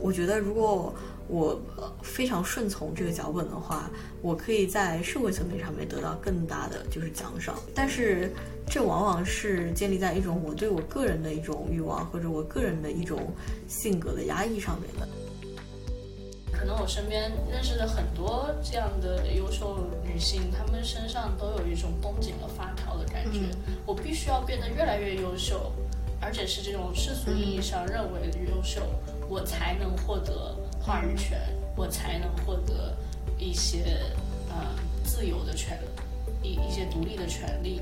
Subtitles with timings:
[0.00, 0.94] 我觉得如果
[1.28, 1.60] 我
[2.02, 3.88] 非常顺从这个脚本的话，
[4.20, 7.54] 我可以在社会层面上面得到更大的就是奖赏。
[7.74, 8.32] 但是
[8.66, 13.32] 这往往是建立在一种我对我个人的一种欲望或者我个人的一种
[13.68, 15.08] 性格的压抑上面的。
[16.52, 23.40] 可能我身边认识的很多这样的优秀女性，她们身上都有一种绷紧了发条的感觉。
[23.86, 25.72] 我必须要变得越来越优秀，
[26.20, 28.82] 而且是这种世俗意义上认为的优秀，
[29.30, 31.38] 我才能获得话语权，
[31.76, 32.92] 我才能获得
[33.38, 34.00] 一些
[34.48, 34.56] 呃
[35.04, 35.78] 自由的权
[36.42, 37.80] 一一些独立的权利。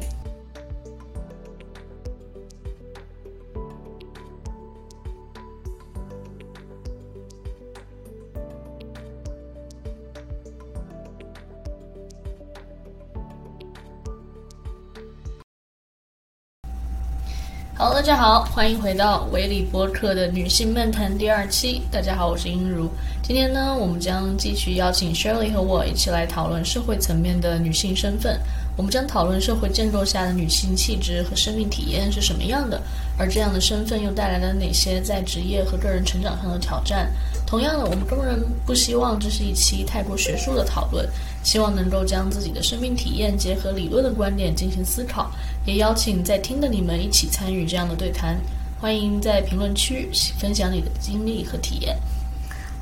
[18.08, 21.82] 大家好，欢迎回到维里播客的女性漫谈第二期。
[21.90, 22.88] 大家好，我是英如。
[23.22, 28.40] 今天呢，我们将继续邀请 Shirley 和我一起来讨论社会层面的女性身份。
[28.78, 32.80] 我们将讨论社会建构下的女性气质和生命体验是什么样的，
[33.18, 37.12] 而这样的身份又带来了哪些在职业和个人成长上的挑战。
[37.48, 41.08] 同样的，我们当然不希望这是一期太过学术的讨论，
[41.42, 45.30] 希望能够将自己的生命体验结合理论的观点进行思考，
[45.64, 48.38] 也邀请在听的你们一起参与这样的对谈。
[48.78, 51.96] 欢迎在评论区分享你的经历和体验。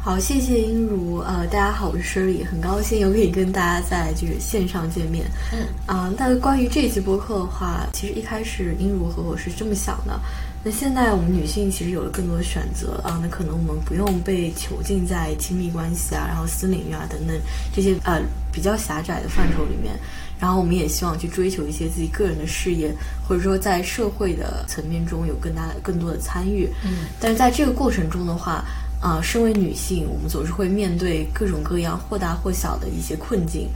[0.02, 1.18] 好，谢谢英如。
[1.18, 5.26] 呃，大家好，我是 Shirley，很高兴又可以跟大家在就是线上见面。
[5.52, 10.20] 嗯，啊，那关于这一期播客的话，其实一开始英如和我是这么想的。
[10.66, 17.36] 那现在我们女性其实有了更多的选择啊，那可能我们不用被囚禁在亲密关系啊，然后私领域啊等等
[17.72, 18.20] 这些呃
[18.52, 19.96] 比较狭窄的范畴里面，
[20.40, 22.92] 然后我们也希望去追求一些自己个人的事业，
[23.28, 26.68] 或者说在社会的层面中有更大的、更多的参与。
[26.84, 28.64] 嗯，但是在这个过程中的话，
[29.00, 33.68] 啊，身为女性，我们总是会面对各种各样或大或小的一些困境。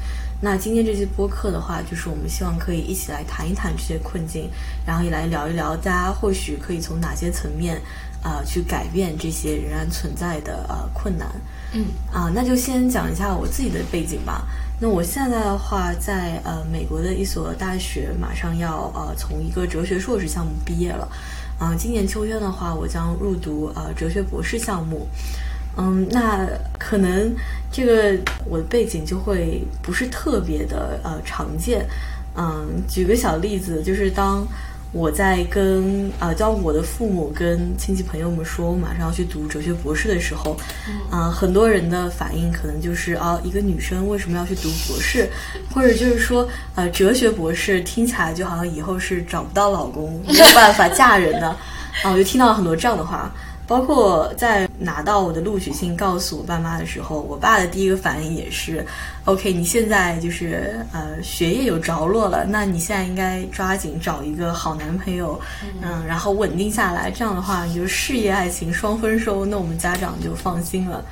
[0.42, 4.50] 那今天这期播客的话，就是我们希望可以一起来谈一谈这些困境，
[4.86, 7.78] 然后也来聊一聊，大家或许可以从哪些层面
[8.22, 11.28] 啊去改变这些仍然存在的呃困难。
[11.74, 14.46] 嗯啊，那就先讲一下我自己的背景吧。
[14.80, 21.06] 那我现在的话，在呃美国的一所大学，马上要呃从一个哲学硕士项目毕业了。
[21.58, 25.06] 啊，今年秋天的话，我将入读呃哲学博士项目。
[25.76, 26.46] 嗯，那
[26.78, 27.34] 可能
[27.70, 31.86] 这个我的背景就会不是特别的呃常见。
[32.36, 34.46] 嗯，举个小例子，就是当
[34.92, 40.56] 我在跟啊，当我的父母跟亲戚朋友们说我马上要去读哲学博士的时候，
[41.10, 45.28] 啊，很多人的反应可能就是啊，一个女生为什么要去读博士，
[45.72, 51.48] 或者就是说呃，哲学博士听起来就好像以后是找不到老公，没有办法嫁人的
[52.02, 53.32] 啊，我就听到了很多这样的话。
[53.70, 58.84] 包括在拿到我的录取信告诉我爸妈的时候，我爸的第一个反应也是
[59.26, 65.40] ，OK，你现在就是呃学业有着落了，那你现在应该抓紧找一个好男朋友，
[65.82, 71.04] 嗯，然后稳定下来，这样的话你就事业爱情双丰收，那我们家长就放心了。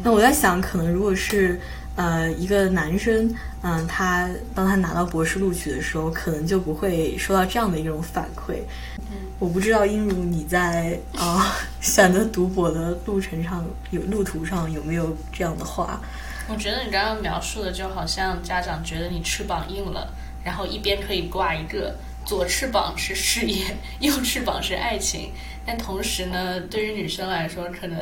[0.00, 1.60] 那我在想，可能如果是
[1.96, 8.60] 呃一个男生，嗯，他当他拿到博士录取的时候，可能就不会收到这样的一种反馈。
[9.38, 16.00] 我不知道英如你在啊 选择读博的路程上有路途上有没有这样的话？
[16.48, 20.12] 我觉得你刚刚描述的就好像家长觉得你翅膀硬了，
[20.44, 25.32] 然后一边可以挂一个左翅膀是事业， 右翅膀是爱情。
[25.66, 27.98] 但同时呢，对于女生来说，可能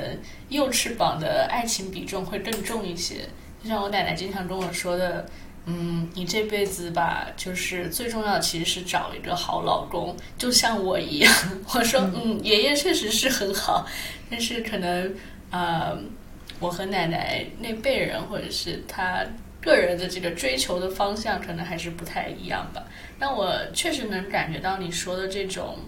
[0.51, 3.27] 右翅膀的爱情比重会更重一些。
[3.65, 5.27] 就像我奶奶经常跟我说的。
[5.67, 11.35] 嗯，你这辈子吧，就是最重要的其实是找一个好老公，就像我一样。
[11.75, 13.87] 我说，嗯，爷爷确实是很好，
[14.31, 15.15] 但是可能，
[15.51, 15.99] 呃，
[16.61, 19.25] 我和奶奶那辈人或者是他
[19.63, 22.85] 个人的这个追求的方向，可能还是不太一样吧。
[23.19, 25.79] 但我确实能感觉到你说的这种，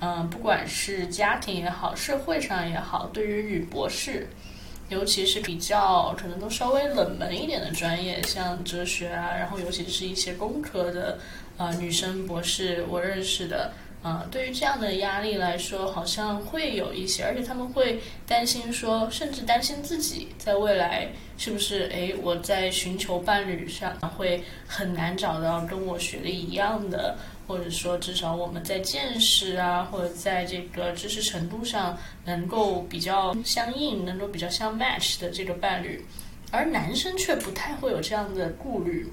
[0.00, 4.28] 嗯，不管是家庭也好，社会上也好，对于女博士。
[4.94, 11.18] 尤其是比较可能都稍微冷门一点的专业，像哲学啊，然后尤其是一些工科的，
[11.56, 27.18] 呃，女生博士我认识的，啊，对于这样的压力来说，好像会有一些，而且他们会担心说，甚至担心自己在未来是不是，哎，我在寻求伴侣上会很难找到跟我学的一样的。
[27.46, 36.04] 或者说，至少我们在见识啊，或者在这个知识程度上能够比较相应，能够比较相 match 的这个伴侣，
[36.50, 39.06] 而男生却不太会有这样的顾虑，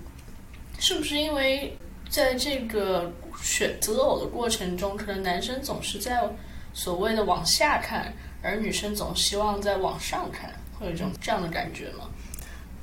[0.80, 1.78] 是不是因为
[2.10, 3.12] 在这个
[3.42, 6.22] 选择偶的过程中，可能男生总是在
[6.74, 12.10] 所谓的往下看，而女生总希望在往上看，会有这种这样的感觉吗？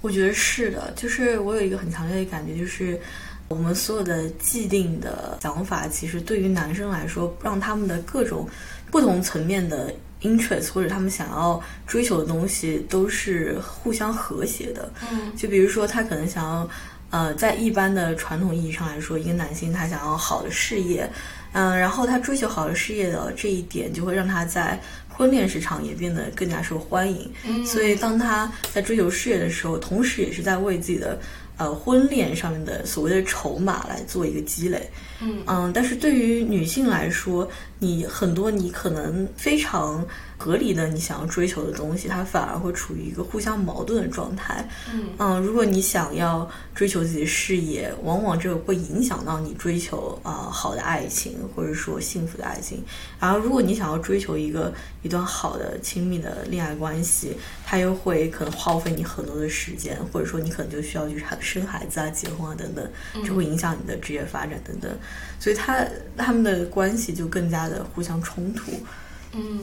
[0.00, 3.00] 我觉得是的，就是我有一个很强烈的感觉，就是
[3.48, 8.48] 我们所有的既定的想法，其实对于男生来说，让他们的各种
[8.90, 9.92] 不同层面的
[10.22, 14.90] interest 或者他们想要追求的东西，都是互相和谐的。
[15.10, 16.68] 嗯，就比如说他可能想要。
[17.10, 21.10] 呃，在一般的传统意义上来说，一个男性他想要好的事业，
[21.52, 24.78] 嗯，然后他追求好的事业的这一点，就会让他在
[25.08, 27.32] 婚恋市场也变得更加受欢迎。
[27.46, 31.18] 嗯，所以当他在追求事业的时候，同时也是在为自己的
[31.58, 34.88] 呃婚恋上面的所谓的筹码来做一个积累。
[35.20, 37.46] 嗯嗯，但是对于女性来说，
[37.78, 40.06] 你很多你可能非常。
[40.38, 44.66] 合理的，你想要追求的东西，它反而会处于一个互相矛盾的状态。
[44.94, 52.84] 嗯嗯，如果你想要追求自己的事业，往往这个会影响到你追求啊好的爱情，或者说幸福的爱情。
[53.18, 57.36] 然后，如果你想要追求一个一段好的亲密的恋爱关系，
[57.66, 62.88] 它又会可能耗费你很多的时间，或者说你可能就需要去生孩子啊、结婚啊等等，
[63.24, 64.88] 就会影响你的职业发展等等。
[65.40, 65.84] 所以，他
[66.16, 68.70] 他们的关系就更加的互相冲突。
[69.32, 69.58] 嗯。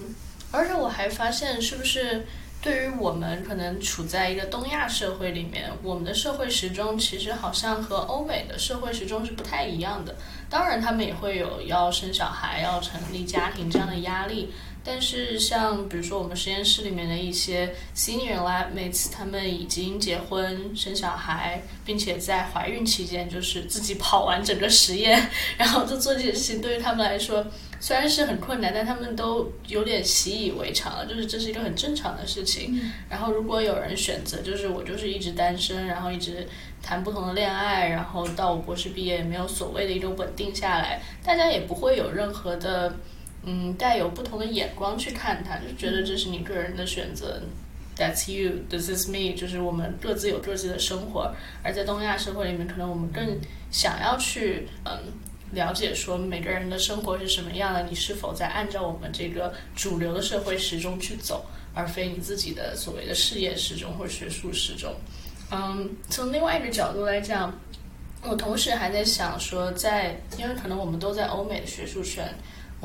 [0.55, 2.25] 而且我还发现，是不是
[2.61, 10.15] 对于我们可能处在一个东亚社会里面，我们的社会时钟其实好像和欧美的社会时钟是不太一样的。
[10.49, 14.51] 当然，他们也会有要生小孩、要成立家庭这样的压力。
[14.85, 27.45] 但是，像比如说我们实验室里面的一些 senior lab mates，他们已经结婚生小孩，并且在怀孕期间就是自己跑完整个实验，然后就做这件事情，对于他们来说。
[27.77, 32.79] 虽然是很困难，但他们都有点习以为常了，就是这是一个很正常的事情。
[33.09, 36.47] 然后，如果有人选择，就是我就是一直单身，然后一直
[36.81, 42.95] 谈不同的恋爱，然后到我博士毕业也没有所谓的一种稳定下来，大家也不会有任何的
[43.45, 47.41] 嗯带有不同的眼光去看他，就觉得这是你个人的选择
[47.95, 51.33] ，That's you, this is me，就是我们各自有各自的生活。
[51.63, 53.39] 而在东亚社会里面，可能我们更
[53.71, 55.13] 想要去嗯。
[55.51, 64.93] 了解说每个人的生活是什么样的，你是否在按照我们这个主流的社会时钟去走，而非你自己的所谓的事业时钟或学术时钟。
[65.51, 67.53] 嗯，从另外一个角度来讲，
[68.23, 72.27] 我同时还在想说，在因为可能我们都在欧美的学术圈，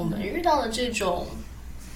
[0.00, 1.26] 我们遇到的这种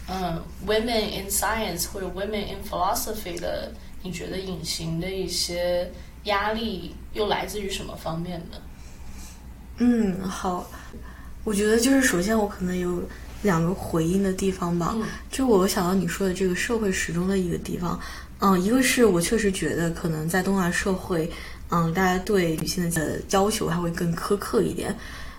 [0.06, 3.72] 嗯，women in science 或者 women in philosophy 的，
[4.02, 5.90] 你觉得隐形的一些
[6.24, 8.58] 压力又来自于什么方面呢？
[9.78, 10.68] 嗯，好，
[11.44, 13.02] 我觉得就是首先我可能有
[13.40, 14.94] 两个回应的地方吧。
[15.30, 17.98] 就我想到你说的这个社会时钟的一个地方，
[18.40, 21.32] 嗯，一个是我确实觉得可能在东亚社会，
[21.70, 24.94] 嗯，大家对女性的要求还会更苛刻一点。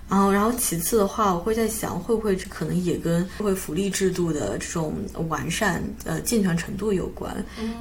[0.07, 4.93] 然后，然后其次的话，我会在想，会不会这可能也跟社会福利制度的这种
[5.29, 7.35] 完善、呃健全程度有关？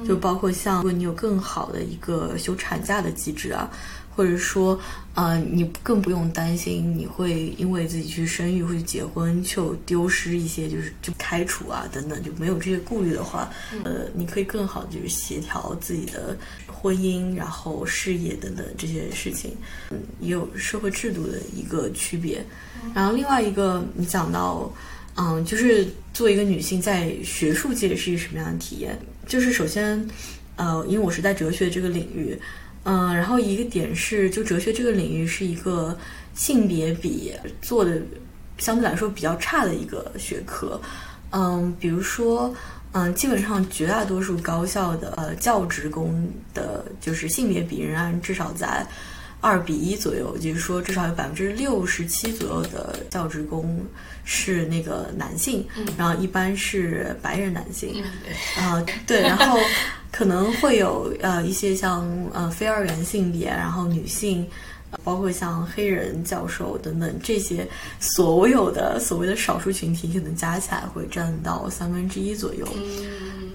[0.07, 3.69] 就包括像如果你有更好的一个休产假的机制啊。
[4.15, 4.79] 或者说，
[5.13, 13.51] 呃，你更不用担心你会因为自己去生育或者结婚就丢失一些，就是就开除啊等等，就没有这些顾虑的话，
[13.83, 19.51] 呃，你可以更好的就是协调自己的婚姻，然后事业等等这些事情，
[19.91, 22.41] 嗯，也有社会制度的一个区别。
[22.93, 24.73] 然后另外一个，你讲到，
[25.15, 28.97] 嗯，就是作为一个女性在学术界是一个什么样的体验？
[29.27, 30.07] 就是首先，
[30.55, 32.39] 呃，因为我是在哲学这个领域。
[32.85, 35.97] 嗯，然后一个点是，就哲学这个领域是一个
[36.33, 37.99] 性别比做的
[38.57, 40.79] 相对来说比较差的一个学科。
[41.31, 42.53] 嗯，比如说，
[42.93, 48.87] 嗯，基本上绝大多数高校的呃教职工的，就是性别比仍然至少在
[49.45, 53.79] 二比一左右，就是说至少有百分之六十七左右的教职工
[54.23, 55.63] 是那个男性，
[55.95, 58.03] 然后一般是白人男性。
[58.57, 59.59] 啊，对，然后。
[60.11, 64.47] 可能会有呃一些像呃非二元性别，然后女性，
[65.03, 67.67] 包括像黑人教授等等这些
[67.99, 72.65] 所有的所谓的少数群体，可能加起来会占到三分之一左右。
[72.77, 73.51] 嗯，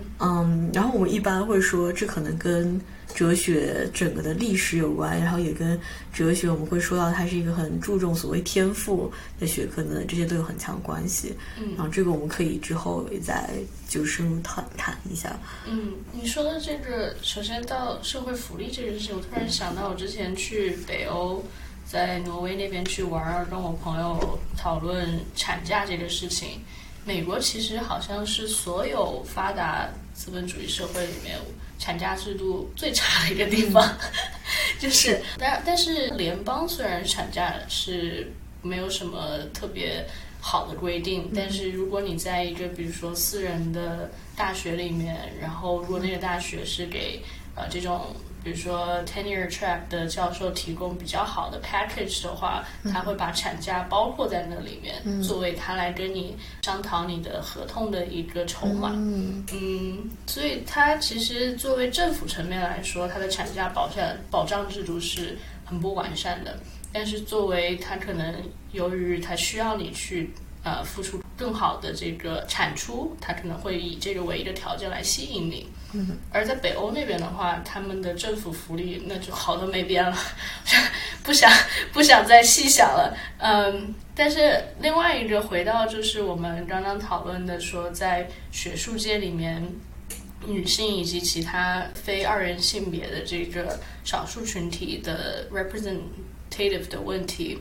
[0.73, 2.81] 然后我们一般会说，这可能跟。
[3.13, 5.77] 哲学整个的历史有关，然后也跟
[6.15, 9.11] 哲学我们会说到它是一个很注重所谓天赋
[9.41, 11.35] 的学科呢，这些都有很强关系。
[11.59, 13.51] 嗯，然后这个我们可以之后也再
[13.89, 15.37] 就深入谈谈一下。
[15.67, 21.45] 嗯，你说的这个，首先到社会福利这件事情，我突然想到我之前去北欧，
[21.85, 26.61] 在挪威那边去玩，跟我朋友讨论产假这个事情。
[27.05, 31.39] 美国其实好像是所有发达资本主义社会里面。
[31.79, 33.83] 产假制度最差的一个地方，
[34.79, 38.31] 就是但但是联邦虽然产假是
[38.61, 40.05] 没有什么特别
[40.43, 41.31] 好的规定。
[41.35, 47.23] 但是如果你在一个比如说私人的大学里面，然后如果那个大学是给
[47.55, 48.15] 呃这种。
[48.43, 58.91] 比如说 tenure track 的教授提供比较好的 package 的话，他会把产假包括在那里面，作为他来跟你商讨你的合同的一个筹码。
[58.95, 66.59] 嗯，所以它其实作为政府层面来说，它的产假保障保障制度是很不完善的。
[66.93, 68.35] 但是作为他可能
[68.73, 70.29] 由于他需要你去
[70.65, 75.69] 呃付出更好的这个产出，他可能会以这个为一个条件来吸引你。
[76.31, 80.17] 而在北欧那边的话，他们的政府福利那就好的没边了，
[81.25, 81.51] 不想
[81.93, 83.17] 不想再细想了。
[83.39, 89.67] 嗯，但是另外一个回到就是我们刚刚讨论的说，在学术界里面，
[90.47, 97.59] 女性以及其他非二元性别的这个少数群体的 representative 的问题，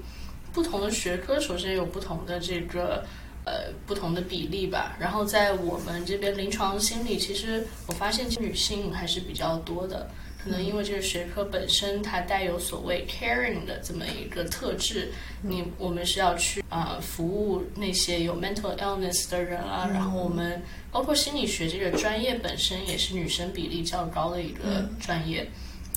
[0.54, 3.04] 不同的学科首先有不同的这个。
[3.50, 4.96] 呃，不同的比例吧。
[5.00, 10.08] 然后在我们这边临床心理，其实我发现女性还是比较多的。
[10.42, 19.90] 可能因为这个学科本身它带有所谓 caring 的这么一个特质，你我们是要去啊服务那些有 mental illness 的人啊。
[19.92, 25.50] 然后我们包括心理学这个专业本身也是女生比例较高的一个专业。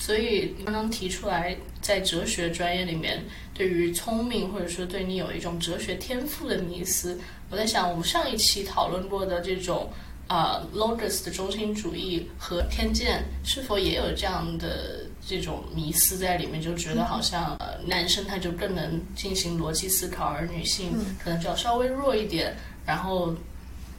[0.05, 3.23] 所以刚刚提出来，在哲学专业里面，
[3.55, 9.89] 对于聪明或者说对你有一种哲学天赋的迷思，我在想，我们上一期讨论过的这种
[10.27, 16.61] 啊 logos 的中心主义和偏见，是否也有这样的这种迷思在里面？
[16.61, 20.91] 就觉得好像呃男生他就更能进行逻辑思考，而女性
[21.23, 23.33] 可能就要稍微弱一点，然后。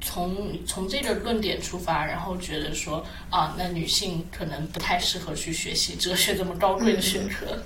[0.05, 7.57] 从从这个论点出发，然后觉得说啊，那女性可能不太适合去学习哲学这么高贵的学科。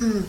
[0.00, 0.24] 嗯，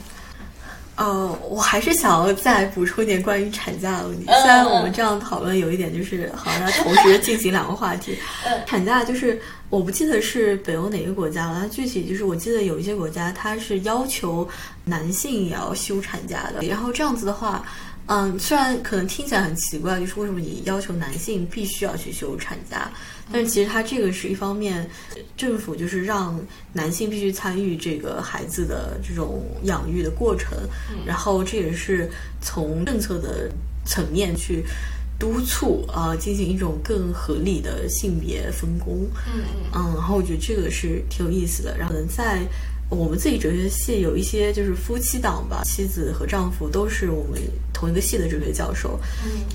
[0.95, 4.25] 呃，我还是想要再补充一点关于产假的问题。
[4.25, 8.17] 虽然我们这样讨论有一点就是好像同时进行两个话题。
[8.67, 14.47] 产假就是我不记得是北欧哪个国家了，它具体就是我记得有一些国家它是要求
[14.83, 17.65] 男性也要休产假的，然后这样子的话。
[18.07, 22.91] 嗯，虽然可能听起来很奇怪，就是为什么你要求男性必须要去休产假？
[23.31, 24.87] 但是其实它这个是一方面，
[25.35, 26.39] 政府就是让
[26.71, 30.55] 男性必须参与这个孩子的这种养育的过程，
[31.05, 32.07] 然后这也是
[32.41, 33.49] 从政策的
[33.85, 34.63] 层面去
[35.17, 39.07] 督促啊，进行一种更合理的性别分工。
[39.25, 39.43] 嗯
[39.73, 41.75] 嗯，然后我觉得这个是挺有意思的。
[41.77, 42.41] 然后可能在。
[42.87, 47.41] 我们自己哲学系有一些就是夫妻档吧，妻子和丈夫都是我们
[47.75, 48.97] 同一个系的哲学教授。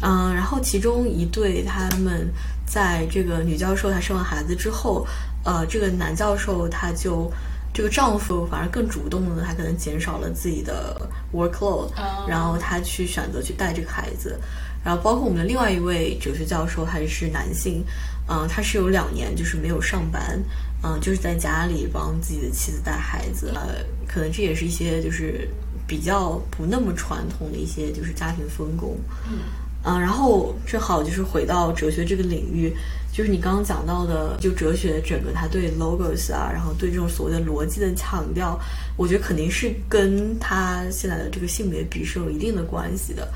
[0.03, 2.29] 嗯，然后其中一对他们
[2.67, 5.07] 在这个女教授她生完孩子之后，
[5.43, 7.33] 呃，这个男教授他就
[7.73, 11.01] 这个丈夫反而更主动的，他可能减少了自己的
[11.33, 11.89] workload，
[12.29, 14.39] 然后他去选择去带这个孩子。
[14.83, 17.85] 然后包括我们的另外一位哲学教授还是男性，
[18.29, 20.43] 嗯，他是有两年就是没有上班。
[20.83, 25.47] 嗯，就是在家里帮自己的妻子带孩子，呃，可能这也是一些就是
[25.91, 28.97] 比较不那么传统的一些就是家庭分工。
[29.29, 29.41] 嗯，
[29.83, 32.73] 嗯，然后正好就是回到哲学这个领域，
[33.13, 38.57] 就是你刚刚讲到的，就哲学整个它对 logos 啊，然后对这种所谓的逻辑的强调，
[38.97, 43.29] 我觉得肯定是跟它现在的这个性别比是有一定的关系的。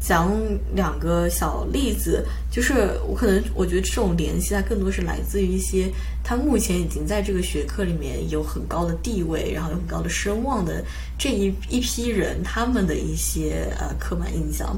[0.00, 0.32] 讲
[0.74, 5.92] 两个小例子，就是我可能我觉得这种联系它更多是来自于一些
[6.24, 10.82] 他目前已经在这个学科里面有很高的地位，然后有很高的声望的
[11.18, 14.74] 这一一批人，他们的一些呃刻板印象。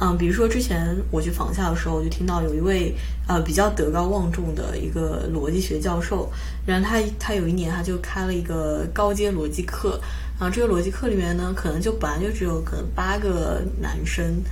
[0.00, 2.94] 嗯，比如说之前我去访校的时候，我就听到有一位
[3.28, 6.30] 呃比较德高望重的一个逻辑学教授，
[6.64, 10.00] 然后他他有一年他就开了一个高阶逻辑课。
[10.38, 14.42] 然后这个逻辑课里面呢，可能就本来就只有可能八个男生，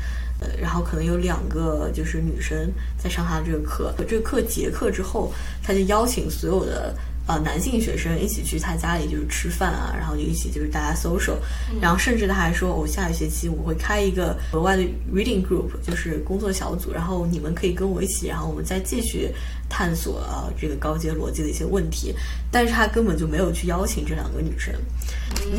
[0.41, 3.95] 呃，然后可能有两个就是女生在上他的这个课。
[4.09, 6.95] 这个课结课之后，他就邀请所有的。
[7.27, 11.37] 呃，男性学生一起去他家里就是吃饭啊，然后就一起就是大家 social，
[11.81, 19.31] 然后甚至他还说，我下一学期我会开一个额外的 reading group，就是工作小组，然后你们可以跟我一起，然后我们再继续
[19.71, 22.15] 探索啊这个高阶逻辑的一些问题。
[22.53, 24.75] 但是他根本就没有去邀请这两个女生，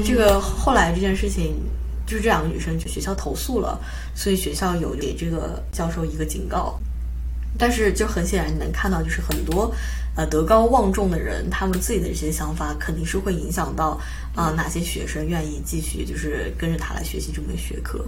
[0.05, 1.55] 这个后来这件事情
[2.05, 3.79] 就是这两个女生去学校投诉了，
[4.13, 6.79] 所以学校有给这个教授一个警告。
[7.57, 9.74] 但是就很显然你能看到，就是很多。
[10.15, 14.00] 呃，德高望重的人，他们自己的这些想法肯定是会影响到
[14.34, 18.03] 啊哪些学生愿意继续就是跟着他来学习这门学科。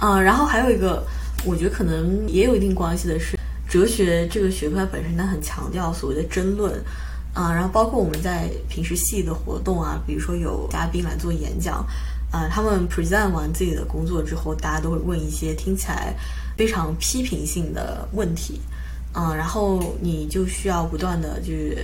[0.00, 1.04] 嗯，然后还有一个，
[1.44, 6.82] 我觉得可能也有一定关系的是，哲学这个学科它本身它很强调所谓的争论。
[7.34, 11.86] 啊，然后包括我们在平时系的活动啊，比如说有嘉宾来做演讲，
[12.32, 16.12] 啊，他们 present 完自己的工作之后，大家都会问一些听起来
[16.56, 18.60] 非常批评性的问题，
[19.14, 21.78] 嗯，然后你就需要不断的去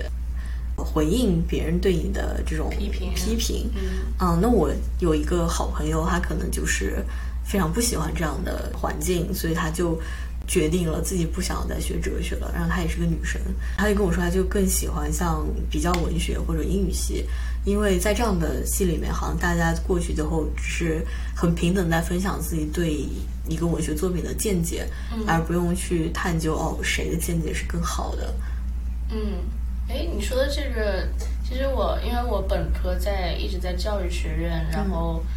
[0.76, 3.83] 回应别人对你的这种批评批评，嗯
[4.21, 7.04] 嗯，那我有一个好朋友，他可能就是
[7.45, 10.00] 非常不喜欢这样的环境，所以他就
[10.47, 12.50] 决定了自己不想再学哲学了。
[12.52, 13.40] 然后她也是个女生，
[13.78, 17.25] 她就跟我说，她就更喜欢像比较文学或者英语系，
[17.64, 23.06] 因为在这样的戏里面，好像大家过去之后只是很平等在分享自己对
[23.49, 24.87] 一个文学作品的见解，
[25.26, 28.35] 而不用去探究哦谁的见解是更好的。
[29.11, 29.18] 嗯，
[29.88, 31.09] 哎，你说的这个，
[31.42, 35.23] 其实我因为我本科在一直在教育学院，然后。
[35.23, 35.30] 嗯，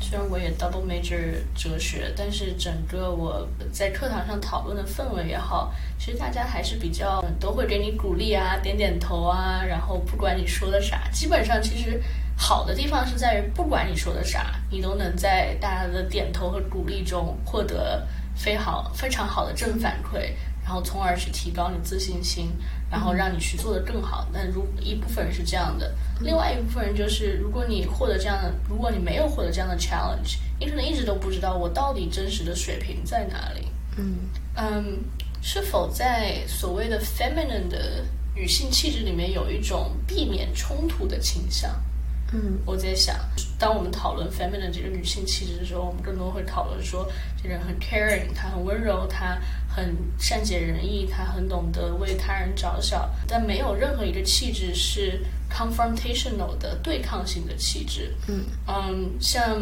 [0.00, 12.00] 虽然我也 double major 哲学，但是整个我在课堂上讨论的氛围也好，其实大家还是比较都会给你鼓励啊，点点头啊，然后不管你说的啥，基本上其实
[12.36, 18.06] 好的地方是在于，不管你说的啥，你都能在大家的点头和鼓励中获得
[18.36, 20.30] 非好非常好的正反馈，
[20.62, 22.52] 然后从而去提高你自信心。
[22.90, 24.26] 然后让你去做的更好。
[24.32, 33.68] 那如一部分人是这样的，另外一部分人就是，如果你获得这样的，如果你没有获得这样的 challenge，你可能一直都不知道我到底真实的水平在哪里。
[33.96, 34.16] 嗯
[34.54, 34.98] 嗯，
[35.42, 41.70] 是否在所谓的 feminine 的女性气质里面有一种避免冲突的倾向？
[42.32, 43.16] 嗯我在想，
[43.56, 47.08] 当我们讨论 feminine 这个女性气质的时候，我们更多会讨论说，
[47.40, 49.38] 这个人很 caring，她很温柔，她
[49.76, 55.20] 很善解人意，他很懂得为他人着想，但没有任何一个气质是
[55.52, 58.14] confrontational 的对抗性的气质。
[58.26, 59.60] 嗯嗯，像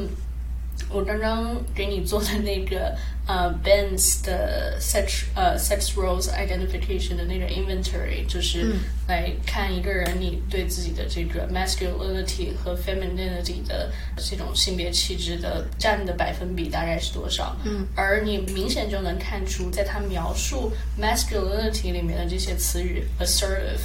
[0.91, 17.57] 我刚刚给你做的那个呃 Benz 的 sex 呃 sex roles identification 的那个 inventory，就是嗯来看一个人你对自己的这个 masculinity 和 femininity 的这种性别气质的占的百分比大概是多少。
[17.65, 23.81] 嗯，而你明显就能看出，在他描述 masculinity 里面的这些词语 assertive、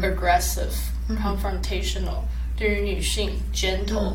[0.00, 0.74] aggressive、
[1.08, 2.22] confrontational，
[2.56, 4.14] 对于女性 gentle，、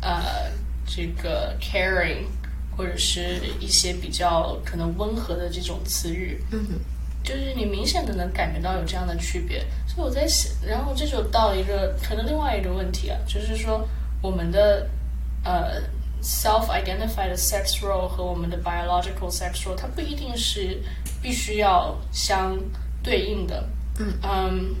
[0.00, 0.50] 呃，
[0.88, 2.24] 这个 caring，
[2.74, 6.74] 或者是一些比较可能温和的这种词语，嗯哼
[7.22, 9.64] 就是你明显的能感觉到有这样的区别。
[9.86, 13.86] 所以我在想，然后这就到一个可能另外一个问题啊，就是说
[14.22, 14.88] 我们的
[15.44, 15.82] 呃
[16.22, 20.80] self-identified sex role 和我们的 biological sex role，它不一定是
[21.20, 22.58] 必须要相
[23.02, 23.68] 对应的。
[24.00, 24.74] 嗯嗯，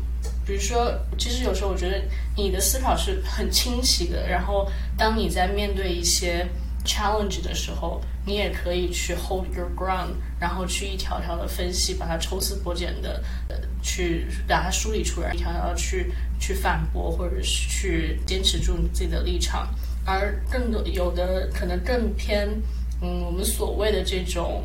[0.48, 2.02] 比如说，其实有时候我觉得
[2.34, 6.48] 你的思考是很清晰的，然后当你在面对一些
[6.86, 19.68] challenge 的时候，你也可以去 hold your ground，然后去一条条的分析，把它抽丝剥茧的呃去把它梳理出来，一条条地去去反驳，或者是去坚持住你自己的立场。
[20.06, 22.48] 而更多有的可能更偏
[23.02, 24.64] 嗯我们所谓的这种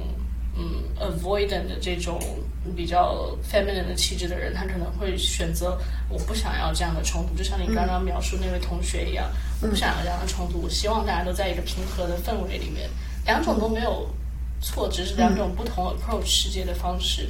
[0.56, 2.20] 嗯 avoidant 的这种
[2.76, 5.78] 比较 feminine 的气质的人，他可能会选择
[6.10, 9.30] 我不想要这样的冲突，就像你刚刚描述那位同学一样，
[9.62, 12.89] 我不想要这样的冲突，我希望大家都在一个平和的氛围里面，
[13.26, 14.08] 两种都没有
[14.62, 17.30] 错，只是两种不同 approach 世界的方式。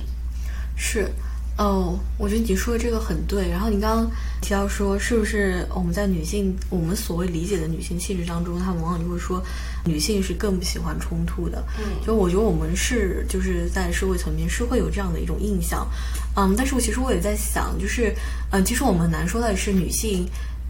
[0.76, 1.12] 是，
[1.56, 3.48] 哦，我觉得你说的这个很对。
[3.48, 4.12] 然后你刚刚
[4.42, 9.42] 提到说，是不是我们在女性我们所谓理解的女性气质当中，她们往往就会说
[9.86, 11.64] 女性是更不喜欢冲突的。
[11.78, 15.88] 嗯就我觉得我们是就是在社会层面是会有这样的一种印象，
[16.36, 18.16] 嗯，但是我其实我也在想，就是
[18.52, 20.28] 嗯，其实我们很难说到底是女性。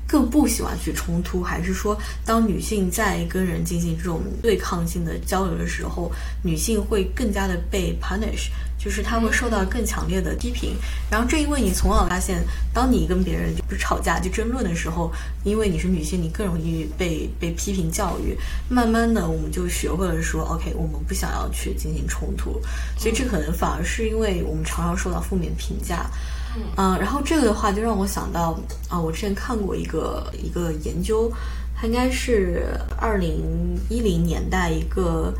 [0.08, 6.12] 更不喜欢去冲突，还是说，当女性在跟人进行这种对抗性的交流的时候，
[6.44, 10.76] 女性会更加的被 punish，就是她会受到更强烈的批评。
[11.10, 15.12] 然后正因为你从小发现，当你跟别人就不是吵架就争论的时候，
[15.44, 18.38] 因为你是女性，你更容易被被批评教育。
[18.70, 22.62] 慢慢的，我们就学会了说，OK，我们不想要去进行冲突。
[22.98, 26.06] 所以这可能反而是因为我们常常受到负面评价。
[26.78, 31.32] 嗯、然后这个的话就让我想到啊、我之前看过一个一个研究，
[31.76, 35.34] 它应该是二零一零年代一个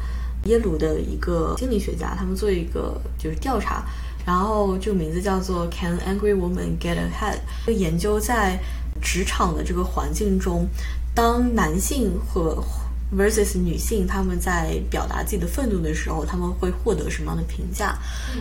[0.46, 3.84] 耶鲁的一个心理学家，他们做一个就是调查，
[4.26, 7.38] 然后这个名字叫做 Can Angry Woman Get Ahead？
[7.66, 8.60] 这个研究在
[9.02, 10.68] 职场的这个环境中，
[11.14, 12.64] 当男性和
[13.16, 17.96] versus 女性他们在表达自己的愤怒的时候，他们会获得什么样的评价？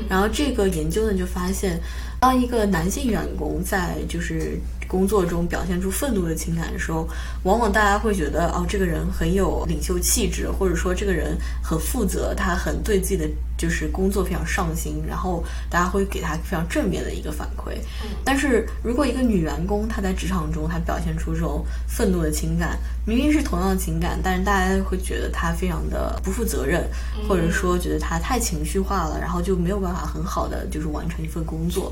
[0.09, 1.79] 然后这个研究呢就发现，
[2.23, 4.57] 当一个男性员工在就是
[4.93, 7.09] 工作中表现出愤怒的情感的时候，
[7.45, 13.27] 往往大家会觉得哦，这个人很有领袖气质，或者说这个人很负责，他很对自己的
[13.57, 17.79] 就是工作非常上心，然后大家会给他非常正面的一个反馈。
[18.23, 26.87] 但是如果一个女员工她在职场中她表现出这种愤怒的情感，明明是同样的情感，但是大家会觉得她非常的不负责任，
[27.27, 31.91] 或者说觉得她太情绪化了，然后就没有办法很好的就是完成一份工作。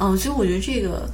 [0.00, 1.10] 嗯，所以我觉得这个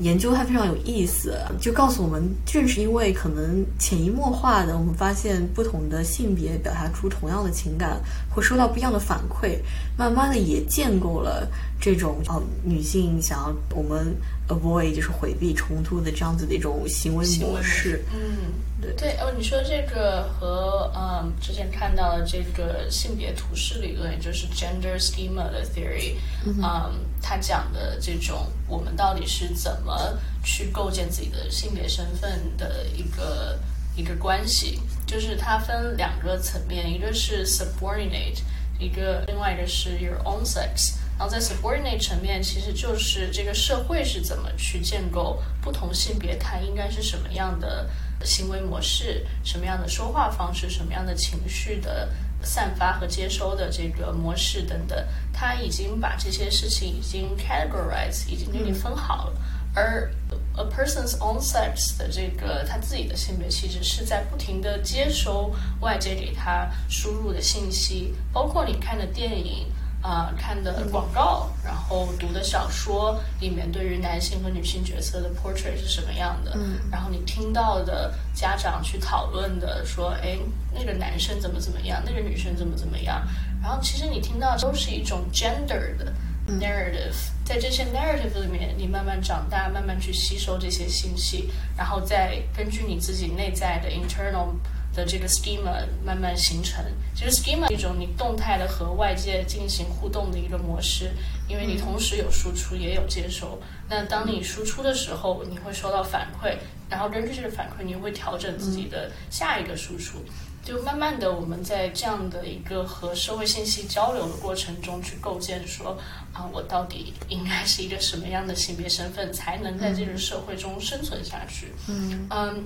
[0.00, 9.58] 研究它非常有意思，就告诉我们，正是因为可能潜移默化的，我们发现不同的性别表达出同样的情感，会收到不一样的反馈，
[9.96, 11.48] 慢慢的也建构了
[11.80, 14.14] 这种哦，女性想要我们
[14.48, 18.04] avoid 就是回避冲突的这样子的一种行为模式。
[18.12, 33.58] 嗯，对对哦，你说这个和嗯之前看到的这个性别图示理论，也就是 gender schema 的 theory，嗯，他讲的这种我们到底是怎么去构建自己的性别身份的一个
[33.96, 38.40] 一个关系，就是它分两个层面，一个是 subordinate，
[38.78, 40.96] 一个另外一个是 your own sex。
[41.16, 47.88] 然后在 subordinate 层面，其实就是这个社会是怎么去建构不同性别它应该是什么样的
[48.24, 52.10] 行为模式、什么样的说话方式、什么样的情绪的
[52.42, 59.40] 散发和接收的这个模式等等，他已经把这些事情已经 categorize，已经给你分好了。
[59.76, 60.10] 而
[60.56, 69.68] a person's own sex 的这个他自己的性别其实是在不停的接收外界给他输入的信息，包括你看的电影。
[70.04, 76.52] 啊，看的广告，然后读的小说里面对于男性和女性角色的 portrait 是什么样的？
[76.56, 80.36] 嗯，然后你听到的家长去讨论的说，哎，
[80.74, 83.26] 那个男生怎么怎么样，那个女生怎么怎么样？
[83.62, 86.12] 然后其实你听到都是一种 gender 的
[86.46, 94.48] narrative，在这些 narrative 里面，你慢慢长大，慢慢去吸收这些信息，然后再根据你自己内在的 internal。
[94.94, 101.10] 的这个 schema 慢慢形成，其实 schema 一种你动态的和外界进行互动的一个模式，
[101.48, 103.60] 因为你同时有输出也有接收。
[103.88, 106.56] 那当你输出的时候，你会收到反馈，
[106.88, 110.18] 然后根据这个反馈，你会调整自己的下一个输出。
[110.64, 115.98] 就慢慢的，我们在这样的一个和社会信息交流的过程中，去构建说
[116.32, 121.72] 啊，我到底应该是一个什么样的性别身份，才能在这个社会中生存下去？
[121.88, 122.64] 嗯嗯。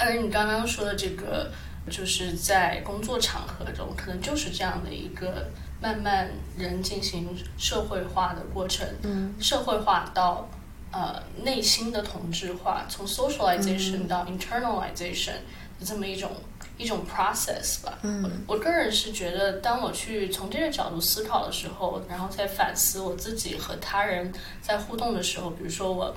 [0.00, 1.52] 而你刚刚说的这个，
[1.90, 5.46] 就是在工作场合中，可能就是这样的一个
[5.80, 10.48] 慢慢人进行社会化的过程，嗯，社会化到
[10.90, 15.34] 呃内心的同质化，从 socialization 到 internalization
[15.78, 16.30] 的这么一种
[16.78, 17.98] 一种 process 吧。
[18.02, 24.32] 嗯，我个人是觉得，当我去从这个角度思考的时候，然后再反思我自己和他人
[24.62, 26.16] 在互动的时候，比如说我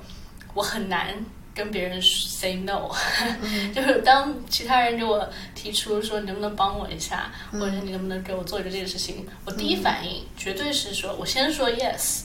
[0.54, 1.22] 我很难。
[1.54, 2.90] 跟别人 say no，
[3.72, 12.22] 就是当其他人给我提出说你能不能帮我一下，或者你能不能给我做一个这个事情，我第一反应绝对是说我先说 yes，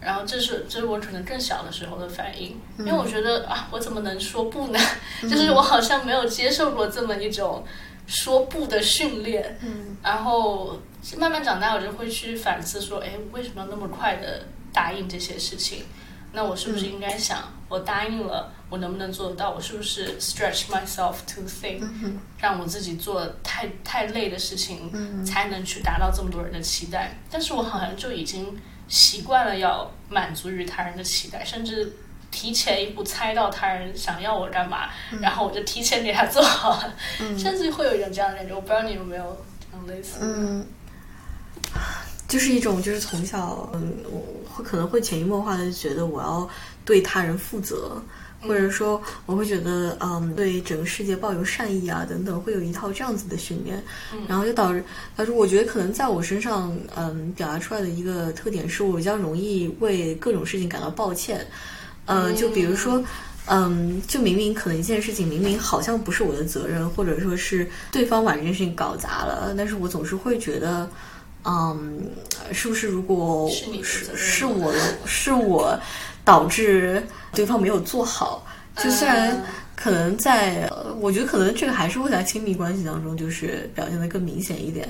[0.00, 4.78] 然后这是这是我可能更小的时候的反应，因为我觉得啊我怎么能说不呢？
[5.22, 7.64] 就是我好像没有接受过这么一种
[8.06, 9.58] 说不的训练，
[10.02, 10.78] 然后
[11.16, 15.84] 慢慢长大我就会去反思说，哎，为什么要那么快的答应这些事情？
[16.32, 17.38] 那我是不是应该想，
[17.68, 19.50] 我答应了，我能不能做得到？
[19.50, 21.82] 我是不是 stretch myself too thin，
[22.38, 27.18] 让我自己做太太累的事情，才能去达到这么多人的期待？
[27.30, 28.56] 但是我好像就已经
[28.88, 31.96] 习惯了要满足于他人的期待，甚至
[32.30, 36.94] 提前一步猜到他人想要我干嘛，然后我就提前给他做好了，
[37.38, 38.54] 甚至会有一种这样的感觉。
[38.54, 40.66] 我不知道你有没有这样类似的。
[42.28, 46.46] 就是一种，就是从小，嗯，我会可能会潜移默化的觉得我要
[46.84, 48.00] 对他人负责，
[48.42, 53.82] 或者说我会觉得，嗯，对整个世界抱有善意啊，等等，会有一套这样子的训练，
[54.28, 54.84] 然后就导致，
[55.16, 61.46] 导致我觉得可能在我身上，嗯，表达出来的一个特点是我比较容易为各种事情感到抱歉，
[62.04, 63.02] 嗯，就比如说，
[63.46, 70.86] 嗯，就明明可能一件事情明明好像不是我的责任，或者说是对方把这件事情搞砸了，但是我总是会觉得。
[71.44, 72.10] 嗯，
[72.52, 73.50] 是不是如果
[73.82, 74.74] 是是我
[75.06, 75.78] 是我
[76.24, 78.46] 导致对方没有做好？
[78.76, 79.36] 就虽然
[79.74, 80.70] 可能在，
[81.00, 84.88] 我觉得可能这个还是会在亲密关系当中就是表现的更明显一点。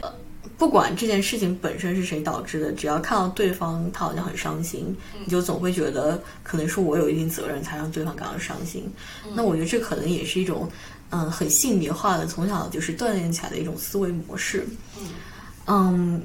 [0.56, 8.90] 不管这件事情本身是谁导致的，只要看到对方他好像很伤心，你就总会觉得可能是我有一定责任才让对方感到伤心。
[9.34, 10.68] 那我觉得这可能也是一种
[11.11, 14.66] 嗯很性别化的从小就是锻炼起来的一种思维模式。
[14.98, 15.06] 嗯，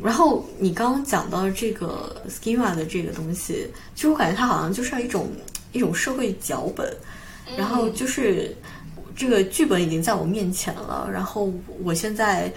[0.02, 5.30] 然后你刚刚讲到这个 schema 的这个东西，其实我感觉它好像就是一种
[5.74, 6.96] 一种社会脚本，
[7.58, 8.56] 然后就是
[9.16, 11.52] 这个剧本已经在我面前了，然后
[11.84, 12.50] 我现在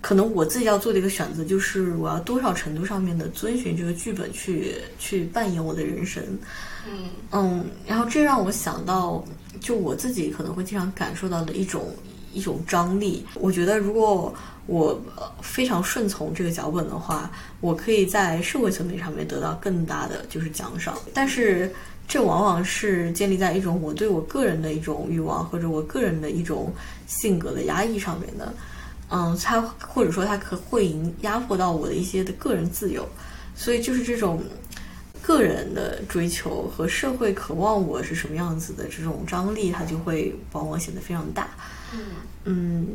[0.00, 6.22] 可能我自己要做的一个选择就是我要多少程度上面的遵循这个剧本去去扮演我的人生，
[6.88, 7.10] 嗯。
[7.32, 9.22] 嗯，然后这让我想到，
[9.60, 11.94] 就我自己可能会经常感受到的一种
[12.32, 13.26] 一种张力。
[13.34, 14.32] 我觉得如果
[14.68, 21.72] 我呃非常顺从这个脚本的话，我可以在社会层面上面得到更大的就是奖赏，但是
[22.06, 26.70] 这往往是建立在一种我对我个人的一种欲望或者我个人的一种
[27.06, 28.52] 性格的压抑上面的。
[29.10, 33.08] 嗯，它或者说它可会影压迫到我的一些的个人自由，
[33.56, 34.42] 所以就是这种
[35.22, 41.48] 个人的追求和社会渴望我是什么样子的这种张力，它就会往往显得非常大。
[41.94, 42.00] 嗯。
[42.44, 42.86] 嗯，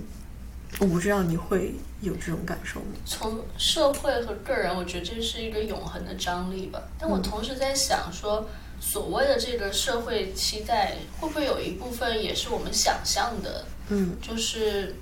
[0.79, 2.97] 我不知道你会有这种感受吗？
[3.05, 6.81] 从社会和个人，我觉得这是一个永恒的张力吧。
[6.99, 8.47] 但我同时在想说，
[8.79, 13.65] 所谓的这个社会期待，会不会有一部分也是我们想象的？
[13.89, 14.95] 嗯就是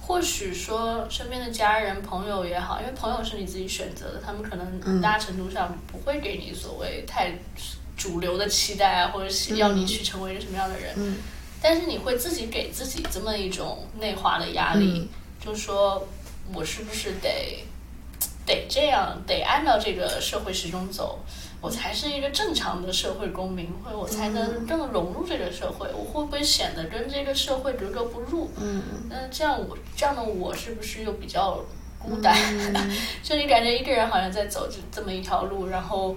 [0.00, 7.32] 或许说身边的家人、朋友也好，因为朋友是你自己选择的，他们可能很大程度上不会给你所谓太
[7.96, 10.94] 主流的期待啊，或者是要你去成为一个什么样的人。
[10.96, 11.16] 嗯
[11.64, 15.08] 但是你会自己给自己这么一种内化的压力，
[15.40, 16.06] 就是说
[16.52, 17.64] 我是不是得
[18.44, 21.20] 得这样，得按照这个社会时钟走，
[21.62, 25.88] 我才是一个正常的社会公民，或者我才能更融入这个社会。
[25.94, 28.50] 我会不会显得跟这个社会格格不入？
[28.60, 31.64] 嗯那这样我这样的我是不是又比较
[31.98, 32.36] 孤单？
[32.74, 36.14] 嗯 就你感觉一个人好像在走这这么一条路，然后，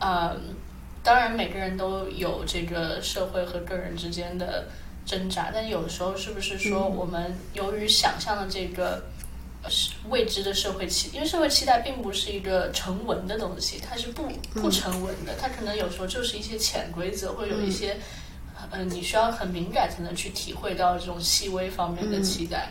[0.00, 0.56] 嗯，
[1.04, 4.66] 当然每个人都有这个社会和个人之间的
[5.08, 9.02] 挣扎，但有的时候是不是说我们由于想象的这个
[10.10, 17.96] 未知的社会期，因为社会期待并不是一个成文的东西，它是不不成文的，它可能有时候就是一些潜规则，会有一些。
[18.72, 22.68] 呃，你需要很敏感才能去体会到这种细微方面的期待，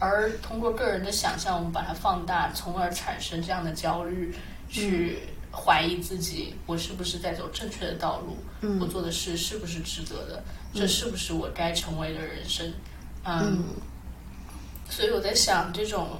[0.00, 4.34] 而通过个人的想象，我们把它放大，从而产生这样的焦虑，
[4.68, 5.20] 去
[5.52, 8.36] 怀疑自己，我是不是在走正确的道路？
[8.60, 10.42] 嗯我做的事是不是值得的？
[10.74, 12.72] 这是不是我该成为的人生？
[13.24, 13.64] 嗯，
[14.88, 16.18] 所以我在想，这种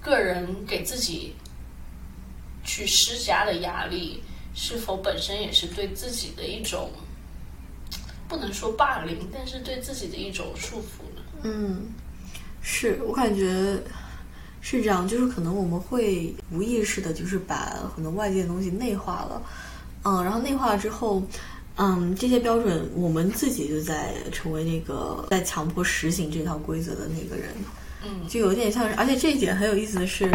[0.00, 1.34] 个人给自己
[2.64, 4.22] 去施加的压力，
[4.54, 6.90] 是否本身也是对自己的一种
[8.28, 11.22] 不能说霸凌，但是对自己的一种束缚呢？
[11.42, 11.88] 嗯，
[12.62, 13.80] 是我感觉
[14.68, 19.42] 是这样，就是可能我们会无意识的，就是把很多外界的东西内化了，
[20.02, 21.22] 嗯，然后内化了之后。
[21.78, 27.50] 嗯，这些标准，我们自己就在成为那个在强迫实行这套规则的那个人，
[28.02, 30.26] 嗯就有点像是，而且这一点很有意思的是，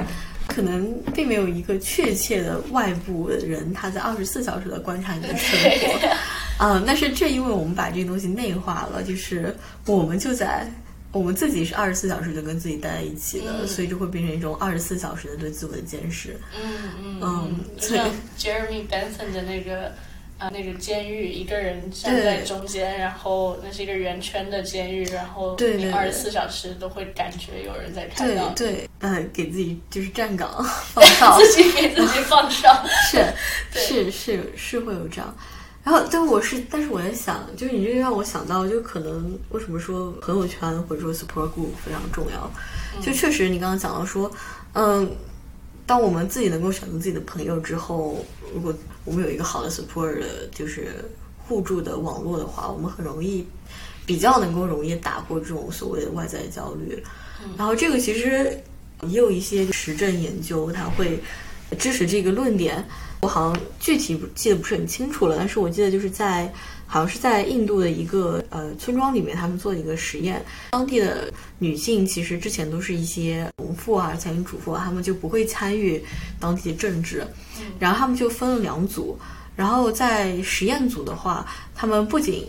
[0.47, 6.15] 可能并没有一个确切的外部的人，他在二十四小时的观察你的生活，
[6.63, 9.55] 嗯、但是正因为我们把这个东西内化了，就是
[9.87, 10.71] 我们就在
[11.11, 16.39] 我们自己是二十四小时就跟自己待在一起的，嗯所以就会变成一种二十四小时的对自我的监视。
[16.55, 19.91] 嗯嗯嗯就像 Jeremy Bentham 的那个。
[20.41, 30.51] 啊，那个监狱，一个人站在中间，然后那是一个圆圈的监狱，然后你二十四小时都会感觉有人在看你，对，呃，给自己就是站岗
[30.95, 32.83] 放哨，自己给自己放哨。
[33.11, 33.23] 是
[33.71, 35.37] 对是是是会有这样。
[35.83, 42.51] 然后，但我是，但是我在想，就是你这个让我想到，就可能为什么说朋友圈或者说 support group 非常重要？
[43.01, 44.31] 就确实，你刚刚讲到说，
[44.73, 45.09] 嗯，
[45.87, 48.71] 当我们自己能够选择自己的朋友之后，如果
[49.05, 51.03] 我们有一个好的 support 的，就是
[51.39, 53.43] 互助的网络的话，我们很容易
[54.05, 57.03] 比较能够容易打破这种所谓的外在焦虑。
[57.57, 58.55] 然后这个其实
[59.07, 61.19] 也有一些实证研究，它会
[61.79, 62.87] 支持这个论点。
[63.21, 66.51] 我好像具体记得不是很清楚了，但是我记得就是在
[66.87, 76.03] 好像是在印度的一个呃村庄里面，他们做了一个实验，当地的女性其实之前都是一些农妇啊、家庭主妇啊，她们就不会参与
[76.39, 77.25] 当地的政治，
[77.79, 79.17] 然后他们就分了两组，
[79.55, 82.47] 然后在实验组的话，他们不仅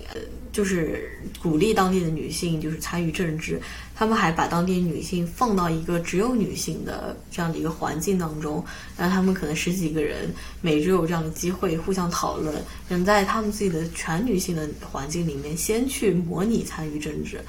[0.53, 3.61] 就是鼓励当地的女性就是参与政治，
[4.03, 8.65] 他们还把当地女性放到一个只有女性的这样的一个环境当中，
[8.99, 10.29] 让他们可能十几个人
[10.61, 12.53] 每周有这样的机会互相讨论，
[12.89, 17.41] 能在他们自己的全女性的环境里面先去模拟参与政治，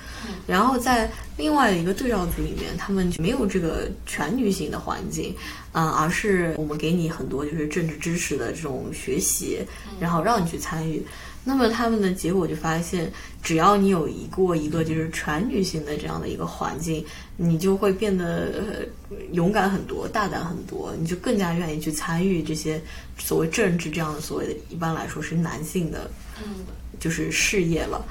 [0.45, 5.35] 然后在另外的一个对照组里面，他们就没有这个全女性的环境，
[5.71, 9.57] 嗯、而是我们给你很多就是政治知识的这种学习，
[9.99, 11.03] 然后让你去参与。
[11.45, 17.03] 那么他们的结果就发现，只要你有一过一个就是全女性的这样的一个环境，
[17.35, 18.87] 你就会变得
[19.33, 22.81] 勇敢很多、大胆很多，你就更加愿意去参与这些
[23.17, 26.09] 所谓政治这样的所谓的一般来说是男性的，
[26.41, 26.63] 嗯，
[26.97, 28.05] 就是事业了。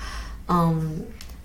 [0.48, 1.00] 嗯，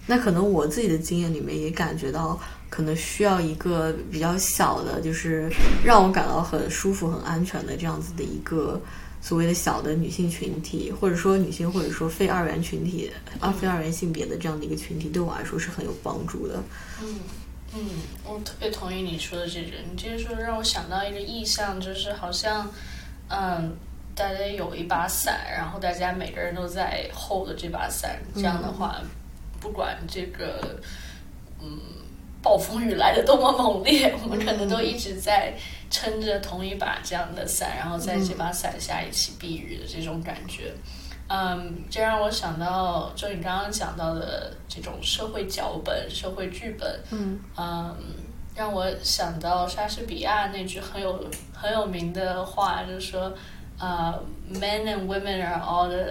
[0.06, 2.38] 那可能我自己的经验里面也感觉到，
[2.70, 5.50] 可能需要一个比较小的，就是
[5.86, 8.82] 让我感到很舒服、很安全的这样子的一个。
[9.28, 13.12] 所谓的小的女性群体，或者说女性，或者说非二元群体
[13.42, 16.64] 二，非二元性别的这样的一个群体，对我来说是很有帮助的。
[17.02, 17.20] 嗯
[17.76, 17.90] 嗯，
[18.24, 19.72] 我特别同意你说的这个。
[19.92, 22.72] 你这个说，让我想到一个意象，就是好像
[23.28, 23.76] 嗯，
[24.16, 28.18] 大家有一把伞，然后大家每个人都在 hold 这把伞。
[28.34, 29.02] 这样的话，
[29.60, 30.80] 不管这个
[31.62, 31.78] 嗯
[32.48, 35.54] 暴风雨来的多么猛烈， 我们可能都一直在。
[35.90, 40.74] 撑着同一把这样的伞，然后在这把伞下一起避雨的这种感觉，
[41.30, 47.96] 嗯，这让我想到，就你刚刚讲到的这种社会脚本、社会剧本，嗯，嗯，
[48.54, 53.34] 让我想到莎士比亚那句很有很有名的话，就是说，
[53.80, 54.14] 呃
[54.52, 56.04] ，men and women are all the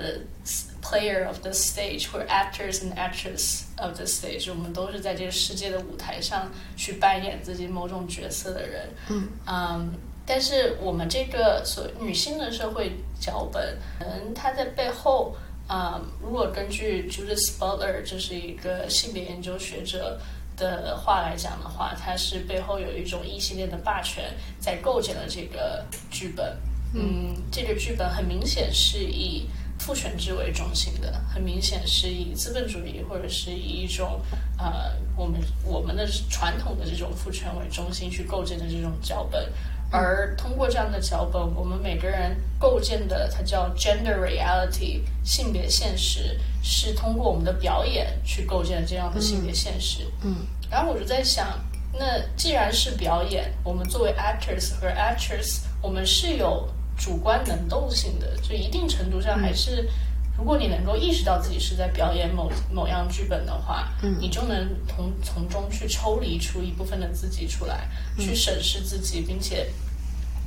[0.88, 8.88] player of the stage, we're actors and actresses of the stage，我们都是在这个世界的舞台上去扮演自己某种角色的人。
[9.09, 9.92] 嗯嗯，
[10.25, 15.35] 但是我们这个所女性的社会脚本，嗯，它在背后，
[15.66, 20.20] 啊，如果根据 Judith Butler，这是一个性别研究学者
[20.57, 26.57] 的话来讲的话，它是背后有一种异性恋的霸权在构建了这个剧本。
[26.94, 29.49] 嗯，这个剧本很明显是以。
[29.87, 34.20] 父权制为中心的，很明显是以资本主义或者是以一种
[34.59, 39.49] 呃我们我们的传统的这种父权为中心去构建的这种脚本，
[39.92, 50.01] 而通过这样的脚本，我们每个人构建的它叫 gender reality 性别现实，是通过我们的表演去构建这样的性别现实。
[50.22, 51.61] 嗯，然后我就在想，
[51.92, 56.68] 那既然是表演，我们作为 actors 和 actress，我们是有。
[56.96, 59.88] 主观能动性的，就一定程度上还是，
[60.37, 69.70] 如果你能够意识到自己是在表演某某样剧本的话，嗯，你就能从从中去抽离出一部分的自己出来，去审视自己，并且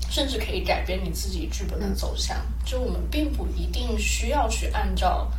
[0.10, 2.36] 甚至可以改变你自己剧本的走向。
[2.66, 5.32] 就我们并不一定需要去按照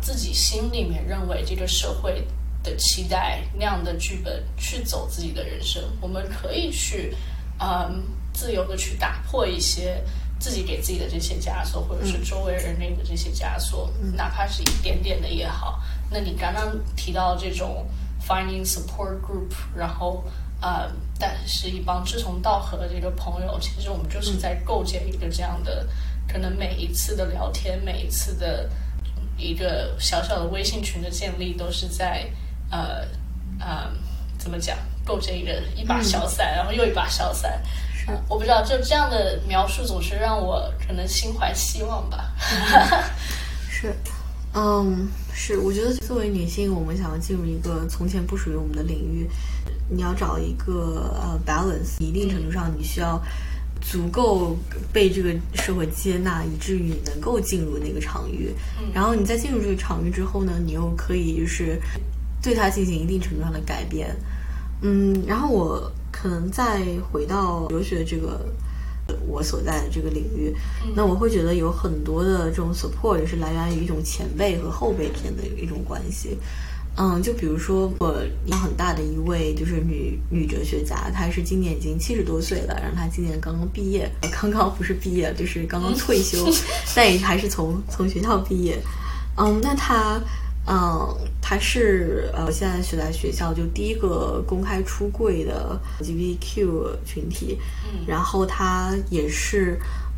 [0.00, 2.26] 自己心里面认为这个社会
[2.62, 7.16] 的期待那样的剧本去走自己的人生，我们可以去
[7.58, 10.02] 嗯自由的去打破一些。
[10.42, 15.80] 自己给自己的这些枷锁，或者是周围人给的这些枷锁，哪怕是一点点的也好。
[16.10, 17.86] 那你刚刚提到这种
[18.26, 20.24] finding support group，然后
[20.60, 25.86] 呃，但是一帮志同道合的这个朋友，其实我们就是在构建一个这样的，
[26.26, 28.68] 可能每一次的聊天，每一次的
[29.36, 32.28] 一个小小的微信群的建立，都是在
[32.68, 33.06] 呃
[33.60, 33.92] 呃，
[34.38, 37.62] 怎么讲，构建一个一把小伞，然后又一把小伞。
[38.28, 42.32] 我不知道，就这样的描述总是让我可能心怀希望吧。
[43.70, 43.94] 是，
[44.54, 45.58] 嗯，是。
[45.58, 49.28] 我觉得作为女性，我们想要进入一个从前不属于我们的领域，
[49.88, 53.20] 你要找一个呃 balance，一定程度上你需要
[53.80, 54.56] 足够
[54.92, 58.52] 被这个社会接纳，以至于你能够进入那个场域。
[58.92, 61.80] 然后你在进入这个场域之后呢，你又可以就是
[62.42, 64.16] 对它进行一定程度上的改变。
[64.82, 65.92] 嗯，然后我。
[66.22, 66.80] 可能再
[67.10, 68.46] 回到哲学这个
[69.26, 70.54] 我所在的这个领域，
[70.94, 76.38] 那我会觉得有很多的这种 support 也是来源于一种前辈和后辈之间的一种关系。
[76.96, 86.46] 嗯，就比如说我影响很大的一位就是女女哲学家，她是今年已经七十多岁了，然后她今年刚刚毕业， 刚刚不是毕业，就是刚刚退休，
[86.94, 88.80] 但也还是从从学校毕业。
[89.36, 90.20] 嗯，那她。
[90.64, 99.76] 嗯，他是呃，现在学在学校就第一个公开出柜的 LGBTQ 群体，嗯，然后他也是，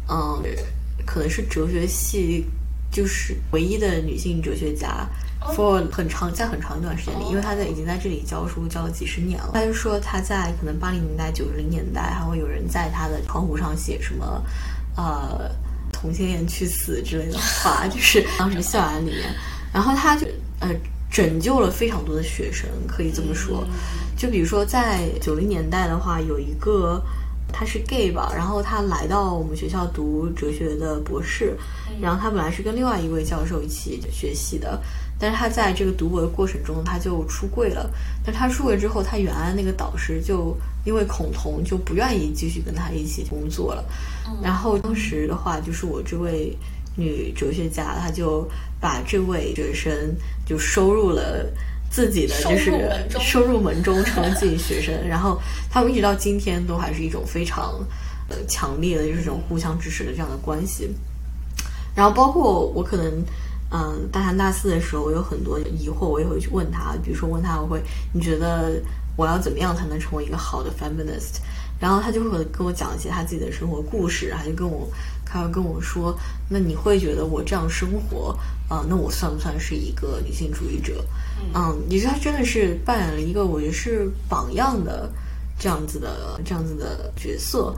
[0.09, 0.43] 嗯，
[1.07, 2.45] 可能是哲学系
[2.93, 5.09] 就是唯一的女性哲学家
[5.57, 9.51] ，for 很长在很长一段时间里，因为他在已经在这里教书教了几十年了。
[9.55, 14.45] 他就说他在可能八零年代、九零年代还会有人在他的窗户上写什么，
[14.95, 15.51] 呃，
[15.91, 19.35] 同性恋去死之类的话，就是当时校园里面。
[19.73, 20.25] 然后他就
[20.69, 20.75] 呃
[21.11, 23.65] 拯救了非常多的学生，可以这么说。
[24.17, 27.01] 就比如说在九零年代的话，有一个
[27.53, 31.57] 他是 gay 吧，然后他来到我们学校读哲学的博士，
[32.01, 34.81] 然后他本来是跟另外一位教授一起学习的，
[35.17, 37.89] 但是他在这个读博的过程中他就出柜了。
[38.25, 43.85] 但他出柜之后，他原来那个导师就因为恐同就不愿意继续跟他一起工作了。
[44.43, 46.57] 然后当时的话，就是我这位。
[46.97, 48.49] 女哲学家，她就
[48.81, 49.93] 把这位学生
[50.45, 51.47] 就收入了
[51.91, 52.73] 自己的就是
[53.21, 54.95] 收入门中，成了自己学生。
[55.07, 55.41] 然后
[55.71, 57.75] 他们一直到今天都还是一种非常
[58.29, 60.91] 呃强烈的，就是这种互相支持的这样的关系。
[61.95, 63.25] 然后包括我可能
[63.71, 67.81] 嗯大三大四的时候，我有很多疑惑，我也会去问他，比如说问他我会
[68.13, 68.81] 你觉得
[69.17, 71.39] 我要怎么样才能成为一个好的 feminist？
[71.81, 74.89] 然后他就会跟我讲一些他自己的生活故事，他就跟我，
[75.35, 76.17] 他会跟我说，
[76.49, 81.05] 那你会觉得我这样生活，啊，那我算不算是一个女性主义者？
[81.53, 85.11] 嗯，也是他真的是扮演了一个我觉得是榜样的
[85.59, 87.75] 这样子的这样子的角色，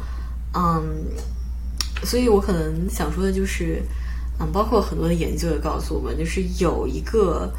[0.52, 1.06] 嗯，
[2.04, 3.82] 所以我可能想说的就是，
[4.38, 7.50] 嗯，包括很多的研究也告诉我们，就是有一个。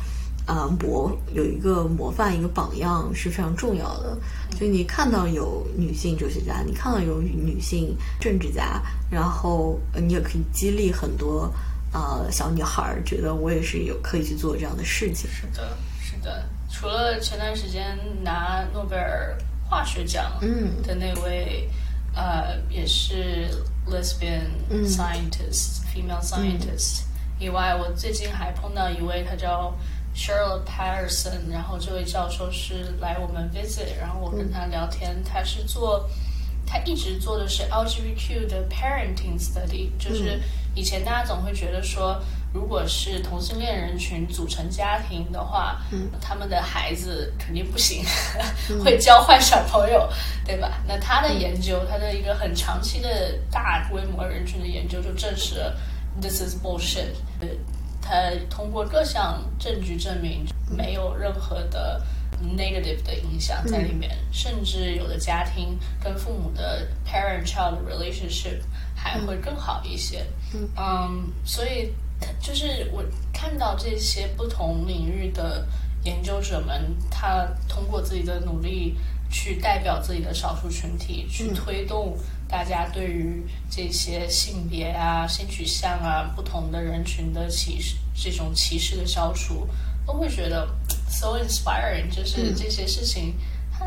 [0.47, 4.17] 啊，模有一个模范，一个榜样是非常重要的。
[4.57, 8.81] 就你看到有女性哲学家，你看到有女性政治家，
[9.11, 11.53] 然后你也可以激励很多
[11.91, 15.29] 呃小女孩，觉得我也是有可以去做这样的事情。
[15.29, 16.45] 是的，是的。
[16.71, 19.37] 除了前段时间拿诺贝尔
[19.69, 20.31] 化学奖
[20.81, 21.69] 的那位，
[22.15, 23.49] 呃，也是
[23.85, 24.47] lesbian
[24.85, 27.01] scientist female scientist
[27.37, 29.75] 以外，我最近还碰到一位，他叫。
[30.17, 36.09] Charlotte Patterson，然后这位教授是来我们 visit，然后我跟他聊天，他是做，
[36.65, 40.41] 他一直做的是 LGBTQ 的 parenting study，就是
[40.73, 42.19] 以前大家总会觉得说，
[42.51, 45.79] 如果是同性恋人群组成家庭的话，
[46.19, 48.03] 他们的孩子肯定不行，
[48.83, 50.09] 会教坏小朋友，
[50.43, 50.81] 对吧？
[50.87, 55.77] 那他的研究，他的一个很长期的大规模人群的研究，就证实了
[56.19, 57.13] this is bullshit。
[58.07, 62.01] 他通过各项证据证明没有任何的
[62.41, 68.61] negative 的影响在里面，甚至有的家庭跟父母的 parent-child relationship
[68.95, 70.25] 还会更好一些。
[70.77, 71.91] 嗯，所以
[72.39, 73.03] 就是我
[73.33, 75.67] 看到这些不同领域的
[76.05, 78.95] 研究者们，他通过自己的努力
[79.29, 82.17] 去代表自己的少数群体，去推动。
[82.47, 89.67] 大家对于这些性别啊、性取向啊、不同的人群的歧视，这种歧视的消除，
[90.05, 90.67] 都会觉得
[91.09, 92.09] so inspiring。
[92.09, 93.33] 就是这些事情，
[93.71, 93.85] 它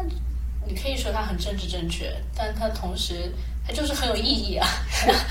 [0.67, 3.33] 你可以说它很政治正确，但它同时
[3.67, 4.69] 它就是很有意义啊。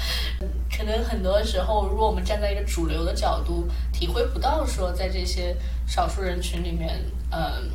[0.75, 5.55] 可能很多时候，如果我们站在一个主流的角度，体会不到说在这些
[5.85, 6.99] 少数人群里面，
[7.31, 7.69] 嗯，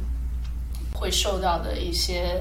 [0.92, 2.40] 会受到的一些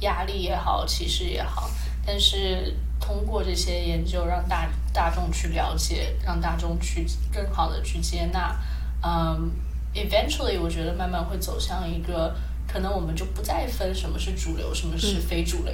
[0.00, 1.68] 压力也好、歧视也好。
[2.06, 8.56] 但是通过这些研究，让大大众去了解，让大众去更好的去接纳，
[9.02, 9.50] 嗯
[9.94, 12.34] ，eventually 我觉得慢慢会走向一个，
[12.66, 15.72] 可能我们就不再分什么是主流，什么是非主流，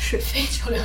[0.00, 0.18] 是。
[0.22, 0.80] 非主流，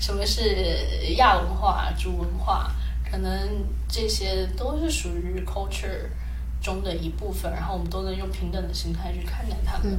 [0.00, 2.70] 什么是亚文化、主文化，
[3.10, 6.08] 可能这些都是属于 culture
[6.60, 9.98] 中的一部分，然后我们都能用平等的心态去看待他们。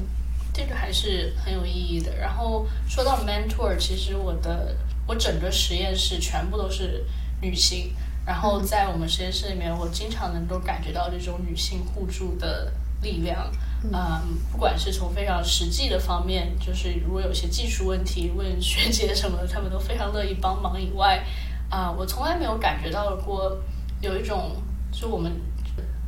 [0.55, 2.15] 这个还是很有意义的。
[2.15, 4.73] 然后说到 mentor，其实我的
[5.05, 7.03] 我整个实验室全部都是
[7.41, 7.93] 女性。
[8.25, 13.51] 然后在我们实验室里面，我经常能够感觉到这种女性互助的力量。
[13.83, 20.81] 嗯，不管是从非常实际的方面，就是如果有些技术问题问学姐什么，他们都非常乐意帮忙。
[20.81, 21.23] 以外，
[21.69, 23.61] 啊，我从来没有感觉到过
[24.01, 24.55] 有一种，
[24.91, 25.31] 就我们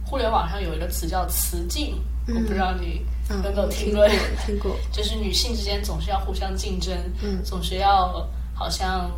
[0.05, 3.05] 互联网上有一个词叫“雌竞”，我不知道你。
[3.30, 4.07] 有没有听过？
[4.45, 9.11] 听过， 就是女性之间总是要互相竞争，嗯总是要好像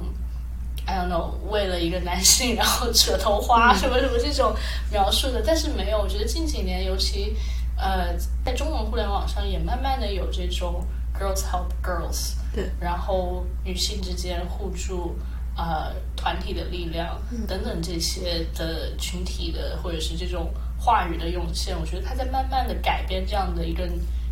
[0.86, 4.56] ，I don't know，为了一个男性然后扯头花什么什么这种
[4.92, 6.00] 描述的，但是没有。
[6.00, 7.36] 我觉得近几年，尤其
[7.78, 10.84] 呃，在中文互联网上也慢慢的有这种
[11.14, 15.16] girls help girls，对，然后女性之间互助，
[15.56, 20.52] 呃，团体的力量等等这些的群体的或者是这种。
[20.80, 23.88] 话语的涌现，我觉得他在慢慢的改变这样的一个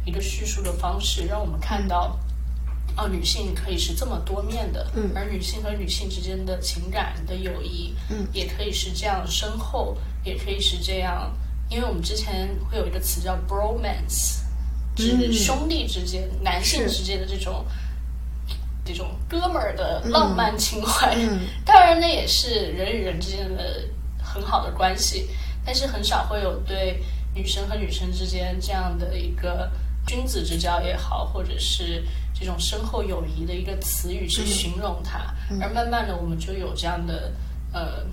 [0.06, 2.18] 一个叙述的方式，让我们看到，
[2.96, 11.32] 哦，女性可以是这么多面的，嗯，而女性和女性之间的情感的友谊，嗯，也可以是这样深厚，也可以是这样，
[11.70, 14.40] 因为我们之前会有一个词叫 bromance，
[14.96, 17.66] 指兄弟之间、男性之间的这种
[18.86, 23.84] 这种哥们儿的浪漫情怀，嗯，当然那也是人与人之间的
[24.24, 25.28] 很好的关系。
[25.68, 27.04] 但是很少会有对
[27.36, 29.70] 女生和女生之间这样的一个
[30.06, 32.02] 君子之交也好，或者是
[32.34, 35.36] 这种深厚友谊的一个词语去形容它。
[35.62, 37.34] 而慢慢的，我们就有这样的
[37.74, 38.06] 呃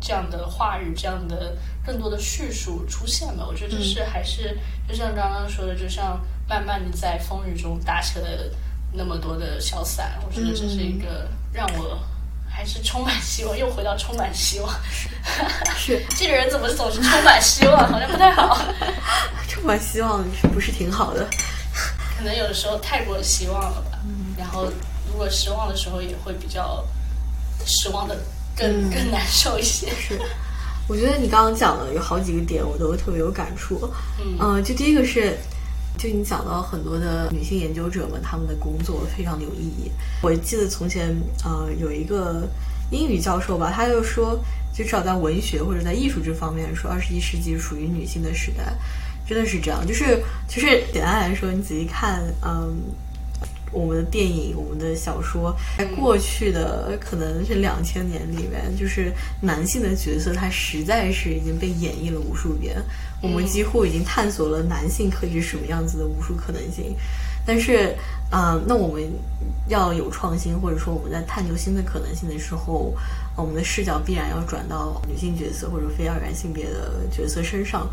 [0.00, 3.46] 这样的话语，这样的更多的叙述出现了。
[3.46, 8.52] 我觉得这是还是就像刚刚说的，就像慢慢的在风雨中打起了
[8.92, 10.18] 那么多的小伞。
[10.26, 11.96] 我觉得这是一个让我
[12.50, 14.70] 还是充满希望，又回到充满希望。
[15.78, 17.88] 是这个人怎么总是充满希望？
[17.90, 18.58] 好像不太好。
[19.48, 20.22] 充满希望
[20.52, 21.26] 不是挺好的？
[22.18, 23.98] 可能有的时候太过希望了吧。
[24.04, 24.34] 嗯。
[24.36, 24.66] 然后
[25.10, 26.84] 如果失望的时候，也会比较
[27.64, 28.16] 失望的
[28.56, 29.88] 更更难受一些。
[29.90, 30.20] 是。
[30.88, 33.88] 我觉得你刚刚讲的有好几个点，我都特别有感触。
[34.40, 35.38] 嗯，就第一个是，
[35.98, 39.90] 就你讲到很多的女性研究者们，他们的工作非常的有意义。
[40.22, 41.14] 我记得从前，
[41.44, 42.48] 呃，有一个
[42.90, 44.38] 英语教授吧，他就说，
[44.72, 48.74] 就至少在文学或者在艺术这方面，说二十一世纪属于女性的时代，
[49.26, 49.86] 真的是这样。
[49.86, 52.76] 就是，其实简单来说，你仔细看，嗯。
[53.72, 62.74] 我们的电影，我们的小说，在过去的可能是两千年里面，就是男性的角色，他实在是已经被演绎了无数遍。
[63.22, 66.94] 我们几乎已经探索了男性可以是什么样子的无数可能性。
[67.46, 67.96] 但是，
[68.30, 69.02] 嗯，那我们
[69.68, 72.94] 要有创新，或者说我们在探究新的可能性的时候，
[73.34, 77.88] 我们的视角必然要转到女性角色或者非二元性别的角色身上。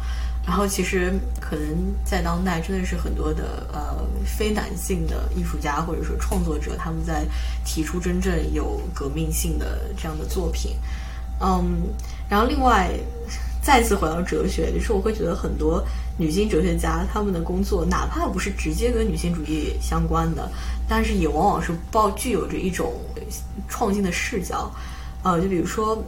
[0.45, 1.65] 然后，其实可能
[2.03, 7.25] 在当代，真的是很多的呃非男性的艺术家或者说创作者，他们在
[7.65, 10.75] 提出真正有革命性的这样的作品。
[11.39, 11.81] 嗯，
[12.29, 12.91] 然后另外
[13.67, 15.83] 再次回到哲学，就是我会觉得很多
[16.17, 20.49] 女性哲学家他们的工作，哪怕不是直接跟女性主义相关的，
[20.87, 22.93] 但是也往往是抱具有着一种
[23.67, 24.71] 创新的视角。
[25.21, 26.01] 呃，就比如说。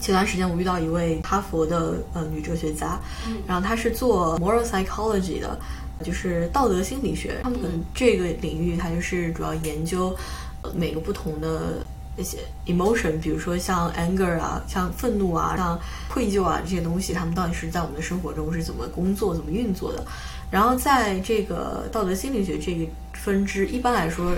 [0.00, 2.98] 前段时间我遇到一位哈佛的呃女哲学家，
[3.46, 5.58] 然后她是做 moral psychology 的，
[6.02, 7.38] 就是道德心理学。
[7.42, 10.16] 他们可能这个领域，它就是主要研究
[10.74, 11.84] 每个不同的
[12.20, 20.04] 那些 emotion，比如说像 anger 啊，像愤怒啊，像愧疚啊这些东西，他们到底是在我们的生活中是怎么工作、怎么运作的。
[20.50, 24.34] 然后在这个道德心理学这个分支，一般来说。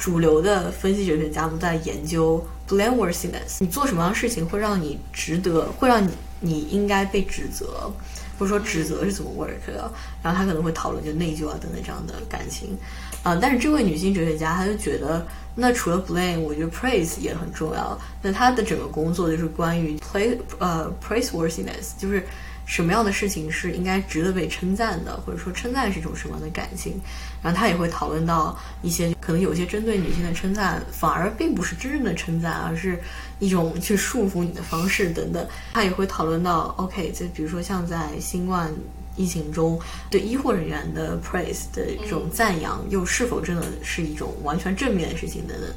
[0.00, 6.10] 主流的分析哲学家都在研究 blameworthiness，你做什么样的事情会让你值得，会让你
[6.40, 7.92] 你应该被指责，
[8.38, 9.92] 或者说指责是怎么 work 的？
[10.22, 12.74] 然后他可能会讨论就内疚啊等等这样的感情，
[13.22, 17.98] 啊，但是这位女性哲学家，她就觉得，那除了 blame，我觉得 praise 也很重要。
[18.22, 22.24] 那她的整个工作就是关于 play 呃 praiseworthiness，就是。
[22.66, 27.00] 什么样的事情是应该值得被称赞的，或者说称赞是一种什么样的感情？
[27.42, 32.96] 然后他也会讨论到一些可能有些针对女性的称赞，反而并不是真正的称赞，而是
[33.40, 35.44] 一种去束缚你的方式等等。
[35.72, 38.72] 他也会讨论到，OK，就比如说像在新冠
[39.16, 39.78] 疫情中
[40.10, 45.70] 对医护人员的 praise 的这种赞扬，又是否真的是一种完全正面的事情等等。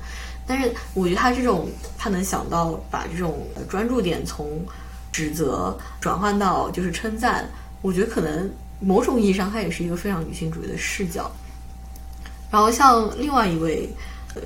[0.45, 4.63] 但是我觉得他这种他能想到把这种专注点从。
[5.13, 7.47] 指责转换到就是称赞，
[7.83, 11.31] 我觉得可能某种意义上他也是一个非常女性主义的视角。
[12.49, 13.87] 然后像另外一位，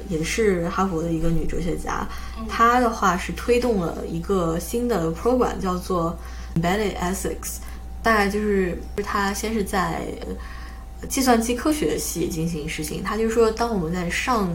[0.09, 2.05] 也是哈佛的一个女哲学家，
[2.49, 6.13] 她的话是推动了一个新的 program，叫做
[6.55, 7.59] Embedded Ethics，
[8.07, 10.01] 大概就是他先是在
[11.09, 14.49] 计算机科学系进行实行，他就说当我们在上。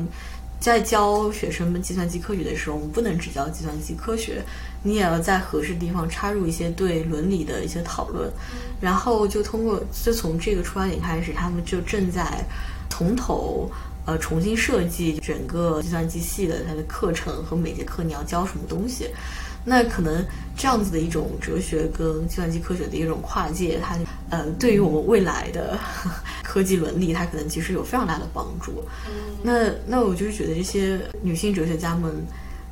[0.58, 4.40] 在教学生们计算机科学的时候，我们不能只教计算机科学，
[4.84, 8.30] 你也要在合适的地方插入一些对伦理的一些讨论。
[8.80, 12.44] 然后就通过，就从这个出发点开始，他们就正在
[12.88, 13.68] 从头
[14.06, 19.08] 呃重新设计整个计算机系的它的课程和每节课你要教什么东西。
[19.64, 20.24] 那可能
[20.56, 23.96] 这样子的一种哲学跟计算机科学的一种跨界，它
[24.28, 25.78] 呃对于我们未来的
[26.42, 28.82] 科技伦理，它可能其实有非常大的帮助。
[29.42, 32.12] 那那我就是觉得这些女性哲学家们，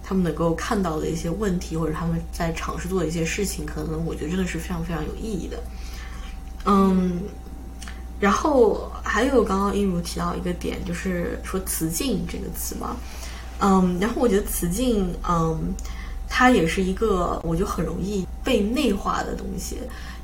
[0.03, 5.63] 他们能够看到的一些问题，或者他们在尝试做的一些事情，可能我觉得真的是非常非常有意义的。
[6.67, 7.21] 嗯，
[8.19, 12.97] 然后还有刚刚一如提到一个点，就是说“雌竞”这个词嘛。
[13.61, 15.73] 嗯，然后我觉得“雌竞”嗯。
[16.33, 19.77] 它也是一个，我就很容易被内化的东西。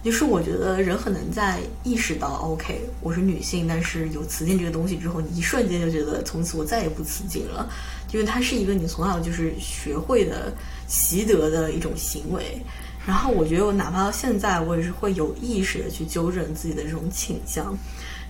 [0.05, 7.69] 就是我觉得人很难在意识到，OK，我是女性，但是有雌竞这个东西之后，你一瞬间就觉得从此我再也不雌竞了，
[8.13, 10.53] 因为它是一个你从小就是学会的、
[10.87, 12.63] 习得的一种行为。
[13.05, 17.77] 然后我觉得我哪怕到现在，我也是会有意识的去纠正自己的这种倾向。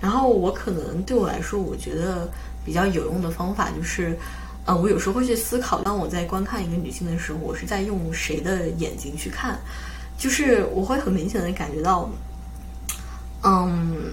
[0.01, 2.27] 然后我可能对我来说，我觉得
[2.65, 4.17] 比较有用的方法就是。
[4.67, 9.57] 呃，我有时候会去思考，当我在观看一个女性的时候，我是在用谁的眼睛去看？
[10.19, 12.11] 就是我会很明显的感觉到，
[13.45, 14.13] 嗯，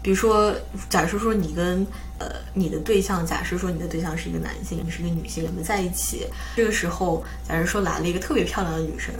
[0.00, 0.54] 比如说，
[0.88, 1.86] 假设说你跟
[2.18, 9.12] 呃你的对象，假设说你的对象是一个男性，你是一个女性，你们在一起，这个时候，假如说来了一个特别漂亮的女生，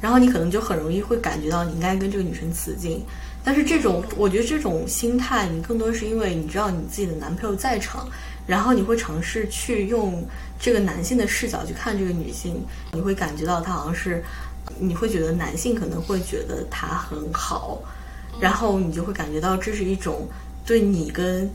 [0.00, 3.04] 然后你可能就很容易会感觉到你应该跟这个女生雌竞，
[3.44, 8.08] 但是这种，我觉得这种心态，你更多是因为你知道你自己的男朋友在场。
[8.46, 10.24] 然后你会尝试去用
[10.58, 14.22] 这个男性的视角去看这个女性，你会感觉到她好像是，
[14.78, 17.82] 你会觉得男性可能会觉得她很好，
[18.40, 20.26] 然后你就会感觉到这是一种
[20.66, 21.48] 对你跟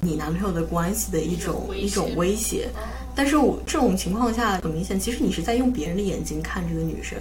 [0.00, 2.68] 你男朋友的关系的一种一种威胁。
[3.16, 7.16] 但是我这种情况下很明显，其实你是在用别人的眼睛看这个女生。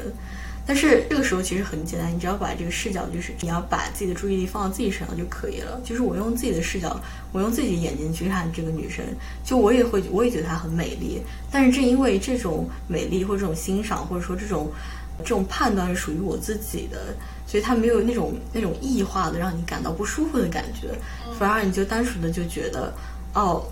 [0.65, 5.81] 但是这个时候其实很简单，你只要把这个视角，就是你要把自己的注意力放到自己身上就可以了。
[5.83, 6.97] 就是我用自己的视角，
[7.33, 9.03] 我用自己的眼睛去看这个女生，
[9.43, 11.21] 就我也会，我也觉得她很美丽。
[11.51, 14.71] 但是正因为这种美丽或者这种欣赏，或者说这种
[15.19, 17.13] 这种判断是属于我自己的，
[17.45, 20.89] 所以它没有那种那种异化的让你感到不舒服的感觉，
[21.37, 22.93] 反而你就单纯的就觉得，
[23.33, 23.63] 哦。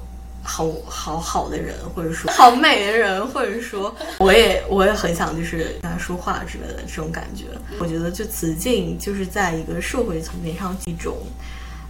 [0.43, 7.45] 好好好的人，或者说好美的人，或者说我也我也很想就是跟他说话之类的这种感觉。
[7.79, 11.17] 我觉得就雌竞就是在一个社会层面上一种，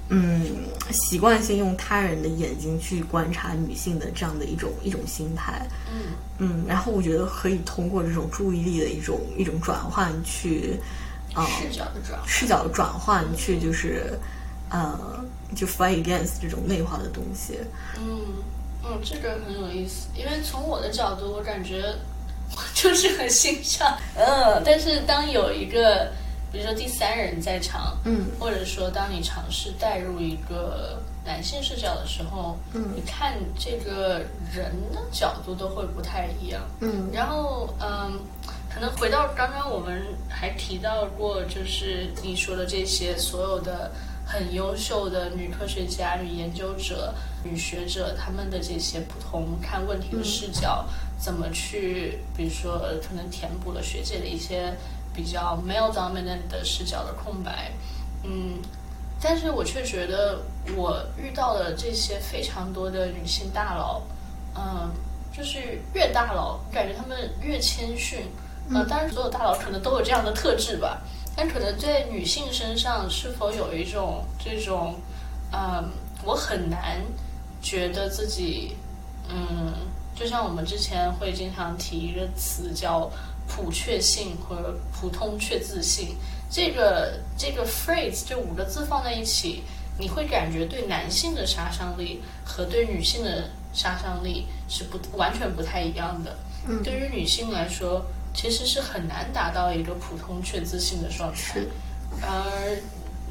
[0.10, 0.46] 嗯，
[0.92, 5.66] 习惯性用他人的眼睛去观察女性的这样的一种一种心态。
[5.94, 10.80] 嗯嗯，然后我觉得可以通过这种注意力的一种一种转换去，
[11.34, 14.18] 啊，视角的转视角的转换去就是，
[14.72, 15.20] 呃。
[15.54, 17.60] 就 fight against 这种内化的东西。
[18.00, 18.22] 嗯
[18.86, 21.94] 嗯，这个很有意思，因为从我的角度，我感觉
[22.56, 23.98] 我 就是很欣赏。
[24.16, 26.10] 嗯，但是当有一个，
[26.54, 34.20] 比如说第三人在场，嗯，或者说当你尝试带入一个男性视角的时候，嗯，你看这个
[34.56, 36.62] 人的角度都会不太一样。
[36.80, 38.18] 嗯，然后嗯，
[38.74, 43.92] 可能回到刚刚我们还提到过，就是你说的这些所有的。
[44.32, 47.14] 很优秀的女科学家、女研究者、
[47.44, 50.86] 女学者，他们的这些不同看问题的视角，
[51.20, 54.74] 怎么去，比如说可能填补了学界的一些
[55.14, 57.74] 比较 male dominant 的视角的空白，
[58.24, 58.58] 嗯，
[59.22, 60.40] 但是我却觉得
[60.78, 64.02] 我遇到了这些非常多的女性大佬，
[64.56, 64.90] 嗯，
[65.36, 68.28] 就是越大佬，感觉他们越谦逊，
[68.74, 71.02] 呃，当然所有大佬可能都有这样的特质吧。
[71.36, 74.96] 但可能在女性身上，是否有一种这种，
[75.52, 75.90] 嗯，
[76.24, 77.02] 我很难
[77.62, 78.76] 觉得自己，
[79.30, 79.74] 嗯，
[80.14, 83.10] 就像我们之前会经常提一个词叫
[83.48, 86.16] “普确性”或者“普通确自信”，
[86.52, 89.64] 这个这个 phrase 这五个字放在一起，
[89.98, 96.36] 你会感觉对男性的杀伤力和对女性的杀伤力是不完全不太一样的。
[96.68, 98.06] 嗯，对于女性来说。
[98.34, 101.60] 其实是很难达到一个普通却自信的状态，
[102.22, 102.78] 而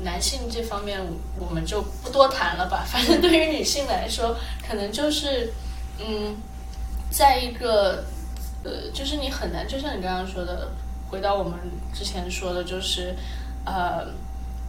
[0.02, 1.00] 男性这方面
[1.38, 2.84] 我们就不多谈了吧。
[2.86, 4.36] 反正对于女性来说，
[4.66, 5.52] 可能就是
[5.98, 6.36] 嗯，
[7.10, 8.04] 在一个
[8.62, 10.70] 呃，就是你很难，就像你刚刚说的，
[11.08, 11.58] 回到我们
[11.94, 13.16] 之前说的，就是
[13.64, 14.06] 呃，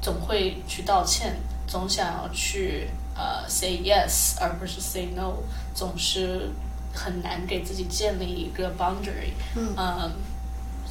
[0.02, 1.36] 总会去道歉，
[1.68, 5.36] 总想要去呃 say yes 而不是 say no，
[5.76, 6.50] 总是。
[6.94, 10.12] 很难给自己建立一个 boundary，嗯，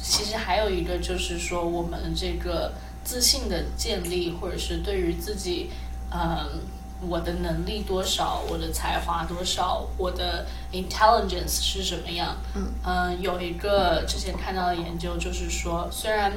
[0.01, 2.73] 其实还有一个就是说，我们这个
[3.03, 5.69] 自信的建立，或者是对于自己，
[6.11, 6.61] 嗯，
[7.07, 12.35] 我的能力多少，我的才华多少，我的 intelligence 是什么样，
[12.83, 16.33] 嗯，有一个之前看到的研究，就是说，虽然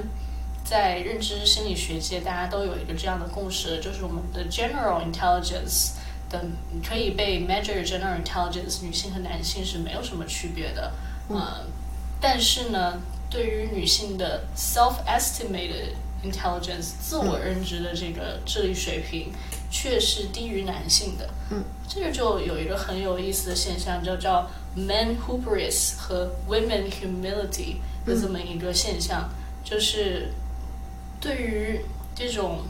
[0.62, 5.92] 在认知心理学界，大家都有一个这样的共识，就是我们的 general intelligence。
[6.86, 10.92] 可以被 measure general intelligence，女性和男性是没有什么区别的，
[11.28, 11.66] 嗯，
[12.20, 19.32] 但是呢，对于女性的 self-estimated intelligence，自我认知的这个智力水平，
[19.70, 29.28] 却是低于男性的，嗯，这个就有一个很有意思的现象，就叫 men hubris 和 women humility 的这么一个现象，
[29.64, 30.32] 就是
[31.20, 31.80] 对于
[32.14, 32.60] 这种。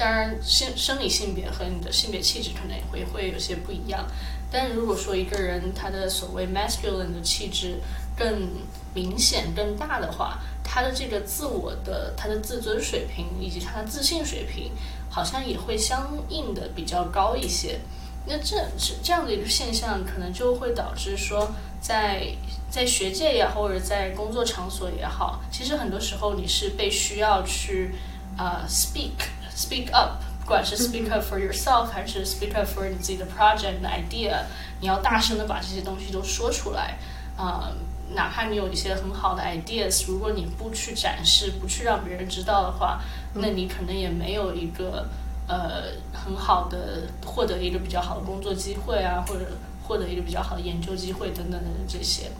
[0.00, 4.06] 当然，生生理性别和你的性别气质可能也会会有些不一样。
[4.50, 7.78] 但如果说一个人他的所谓 masculine 的气质
[8.16, 8.48] 更
[8.94, 14.72] 明显、更大的话，他的这个自我的、他的自尊水平以及他的自信水平，
[15.10, 17.78] 好像也会相应的比较高一些。
[18.24, 22.26] 那这是这样的一个现象，可能就会导致说，在
[22.70, 27.94] 在学界也好，或者在工作场所也好，其实很多时候你是被需要去
[28.38, 29.28] 啊 speak。
[29.60, 34.44] Speak up，不管是 speak up for yourself 还是 speak up for 你自己的 project 的 idea，
[34.80, 36.96] 你要大声的把这些东西都说出来。
[37.36, 37.70] 啊，
[38.14, 43.02] 哪怕你有一些很好的 ideas，如果你不去展示，不去让别人知道的话，
[43.34, 45.06] 那你可能也没有一个
[45.46, 49.44] 呃很好的获得一个比较好的工作机会啊，或者
[49.86, 52.30] 获得一个比较好的研究机会等等等等这些。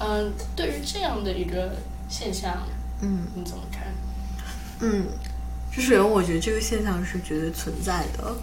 [0.00, 1.76] 嗯，对于这样的一个
[2.08, 2.66] 现象，
[3.00, 3.94] 嗯，你怎么看？
[4.80, 5.06] 嗯。
[5.76, 8.34] 就是我觉得这个现象是绝对存在的，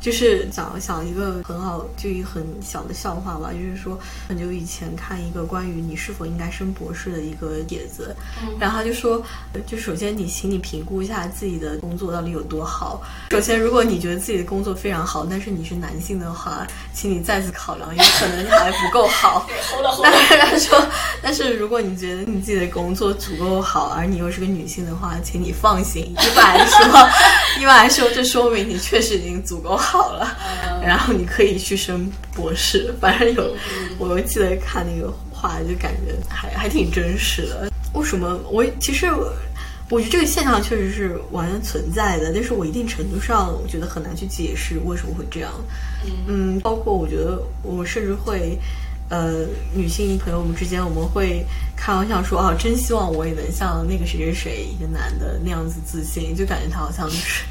[0.00, 8.14] 就是讲想一个很好，就一个很小的笑话吧，就是说很久以前看一个关于你是否应该升博士的一个帖子，
[8.60, 9.22] 然后他就说，
[9.66, 13.02] 就首先你请你评估一下自己的工作到底有多好。
[13.30, 19.46] 首先，如果你觉得自己的工作非常好，但是你是男性的话，请你再次考量，有可能你还不够好。
[20.02, 20.86] 但是他说，
[21.20, 26.04] 但是如果你觉得你自己的工作足够好，而你又是个女性的话，请你放心。
[26.04, 26.86] 一般来说，
[27.60, 29.87] 一般来说，这说明你确实已经足够好。
[29.90, 30.36] 好了，
[30.82, 32.94] 然后你可以去升博士。
[33.00, 33.56] 反正有，
[33.98, 37.72] 我记得看那个话，就感觉还还挺真实的。
[37.94, 38.38] 为什么？
[38.50, 39.06] 我其实
[39.88, 45.50] 我觉得这个现象确实是完全存在的，但是我一定程度上我觉得很难去解释为什么会这样。
[46.26, 48.58] 嗯，包括我觉得我甚至会，
[49.08, 51.42] 呃，女性朋友们之间，我们会
[51.74, 57.44] 开玩笑说啊，真希望我也能像那个谁谁谁一个男的那样子自信，就感觉他好像是。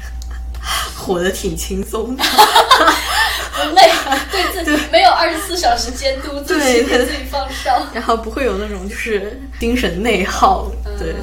[0.96, 3.82] 活得挺轻松的，不 累，
[4.30, 11.14] 对自己没有二十四小时监督自己，给自己放哨， 然后不会有那种就是精神内耗，对，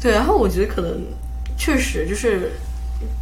[0.00, 1.02] 对，然后我觉得可能
[1.58, 2.52] 确实就是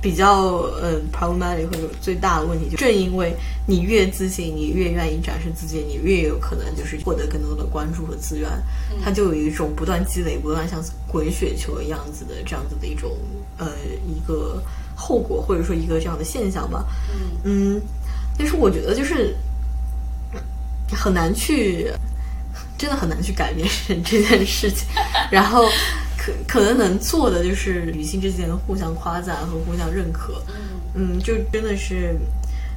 [0.03, 3.35] 比较嗯 problematic 或者最大的问题，就正因为
[3.67, 8.51] 你越自信，你越愿意展示自己，你越有可能就是获得更多的关注和资源，
[9.03, 13.11] 它就有一种不断积累、不断像滚雪球一样子的这样子的一种
[13.57, 13.69] 呃
[14.07, 14.63] 一个。
[14.95, 16.85] 后果或者说一个这样的现象吧，
[17.45, 17.81] 嗯，
[18.39, 19.37] 但是我觉得就是
[20.93, 21.93] 很难去，
[22.79, 23.69] 真的很难去改变
[24.05, 24.87] 这件事情。
[25.31, 25.67] 然后
[26.17, 30.43] 可可能能做的就是女性之间的互相夸赞和互相认可，
[30.95, 32.19] 嗯，就真的是。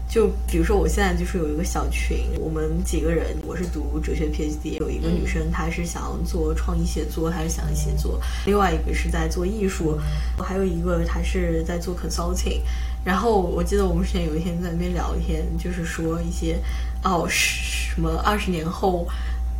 [0.09, 9.99] 就比如说，我现在就是有一个小群，我们几个人，我是读哲学 PhD，有一个女生，她是想做创意写作，她是想写作；另外一个是在做艺术，
[10.37, 12.61] 还有一个她是在做 consulting。
[13.03, 16.57] 然后我记得我们之前有一天在那边聊天，就是说一些
[17.03, 19.05] 哦，什么二十年后，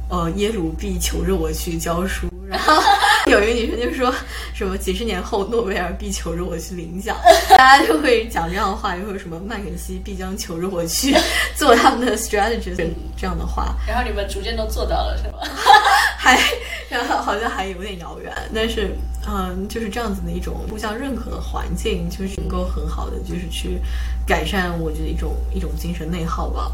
[0.10, 2.82] 呃，耶鲁必求着我去教书，然后。
[3.26, 4.16] 有一个女生就说
[4.53, 7.18] 什么几十年后诺贝尔必求着我去领奖，
[7.49, 11.14] 大家就会讲这样的话，就说什么麦肯锡必将求着我去
[11.53, 12.78] 做他们的 strategist
[13.18, 13.76] 这样的话。
[13.86, 15.39] 然后你们逐渐都做到了是吗？
[16.18, 16.39] 还
[16.88, 18.95] 然后好像还有点遥远，但是
[19.28, 23.78] 嗯，就是这样子的一种互相认可的环境，就是能够很好的就是去
[24.26, 26.72] 改善我觉得一种一种精神内耗吧。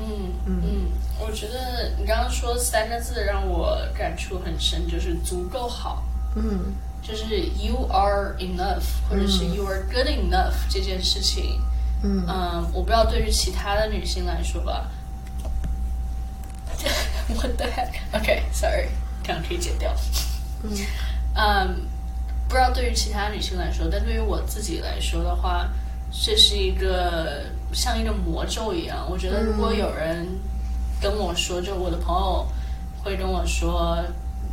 [0.00, 0.86] 嗯嗯，
[1.20, 6.02] 我觉得你刚刚说三个字让我感触很深，就是足够好。
[6.34, 6.72] 嗯，
[7.02, 11.60] 就是 you are enough，或者是 you are good enough 这件事情。
[12.02, 14.90] 嗯嗯，我不知道对于其他的女性来说吧。
[17.28, 18.88] What the heck？OK，sorry，
[19.22, 19.94] 这样可以剪掉。
[20.64, 20.70] 嗯
[21.34, 21.86] 嗯，
[22.48, 25.68] 不知道对于其他女性来说，但对于我自己来说的话，
[26.10, 27.44] 这是一个。
[27.72, 30.26] 像一个魔咒一样，我觉得如果有人
[31.00, 32.46] 跟我说，就我的朋友
[33.02, 33.98] 会跟我说，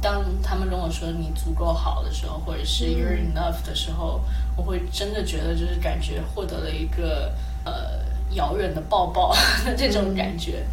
[0.01, 4.21] 当他们跟我说你足够好的时候，或者是 you're enough 的时候，
[4.55, 7.33] 我会真的觉得就是感觉获得了一个
[7.65, 7.99] 呃
[8.31, 10.65] 遥远的抱抱的 这种感觉。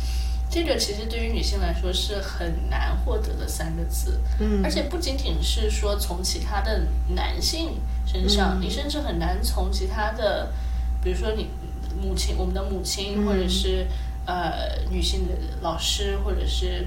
[0.48, 10.52] 这个其实对于女性来说是很难获得的三个字，嗯，而且不仅仅是说从其他的男性身上，你甚至很难从其他的，
[11.02, 11.50] 比如说你。
[12.00, 13.86] 母亲，我们的母亲，或者是
[14.26, 16.86] 呃女性的老师，或者是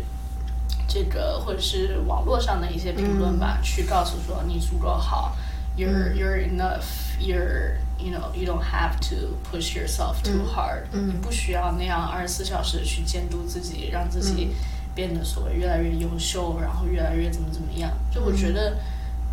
[0.87, 5.35] 这个，或者是网络上的一些评论吧，去告诉说你足够好
[5.77, 14.49] ，you're you're enough，you're you know you don't have to push yourself too hard，你不需要那样二十四小时去监督自己，让自己
[14.95, 17.91] 变得所谓越来越优秀，然后越来越怎么怎么样。
[18.13, 18.77] 就我觉得。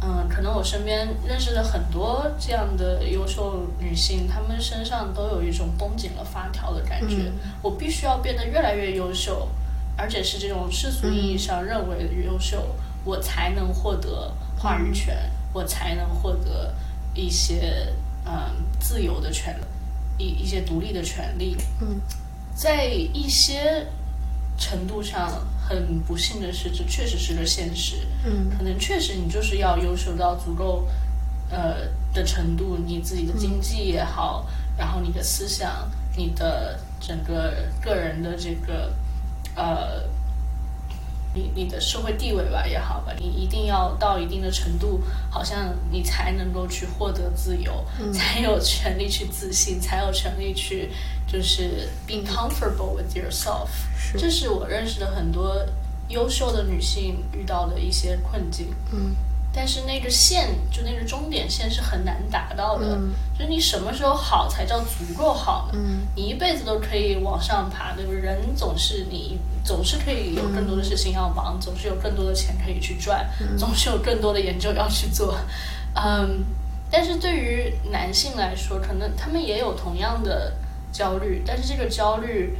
[0.02, 7.32] 嗯，可能我身边认识的很多这样的优秀女性，她们身上都有一种绷紧了发条的感觉。
[7.62, 9.48] 我必须要变得越来越优秀，
[9.96, 12.74] 而且是这种世俗意义上认为的优秀，
[13.04, 16.74] 我才能获得话语权，我才能获得
[17.14, 17.92] 一些
[18.26, 18.32] 嗯
[18.78, 19.58] 自由的权
[20.18, 21.56] 利，一一些独立的权利。
[21.80, 22.00] 嗯，
[22.54, 23.86] 在一些
[24.58, 25.46] 程度上。
[25.68, 27.96] 很不幸的是，这确实是个现实。
[28.24, 30.86] 嗯，可能确实你就是要优秀到足够，
[31.50, 34.46] 呃的程度，你自己的经济也好，
[34.76, 38.92] 然后你的思想，你的整个个人的这个，
[39.54, 40.02] 呃，
[41.34, 50.90] 你你的社会地位吧也好吧，你一定要到一定的程度，好像你才能够去获得自由，才有权利去自信，才有权利去
[51.26, 53.68] 就是 being comfortable with yourself。
[54.16, 55.56] 这是我认识的很多
[56.08, 58.68] 优秀的女性遇到的一些困境。
[58.92, 59.16] 嗯，
[59.52, 62.96] 但是那个线，就那个终点线是很难达到的。
[62.96, 65.78] 嗯就是你什么时候好才叫足够好呢？
[65.78, 68.20] 嗯你一辈子都可以往上爬，对不对？
[68.20, 75.36] 人总是你总是可以有更多的事情要忙，总是有更多的钱可以去赚，总是有更多的研究要去做。
[75.94, 76.44] 嗯，
[76.90, 80.54] 但是对于男性来说，可能他们也有同样的
[80.96, 82.56] 焦虑，但是这个焦虑，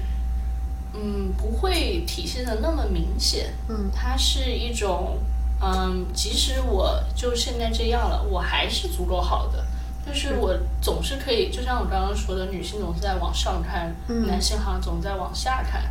[0.93, 3.55] 嗯，不会体现的那么明显。
[3.68, 5.18] 嗯它是一种，
[5.61, 9.64] 嗯，即使我就现在这样了，我还是足够好的。
[10.07, 15.82] 就是我总是可以，就像我刚刚说的，女性总是在往上看，嗯男性好像总在往下看。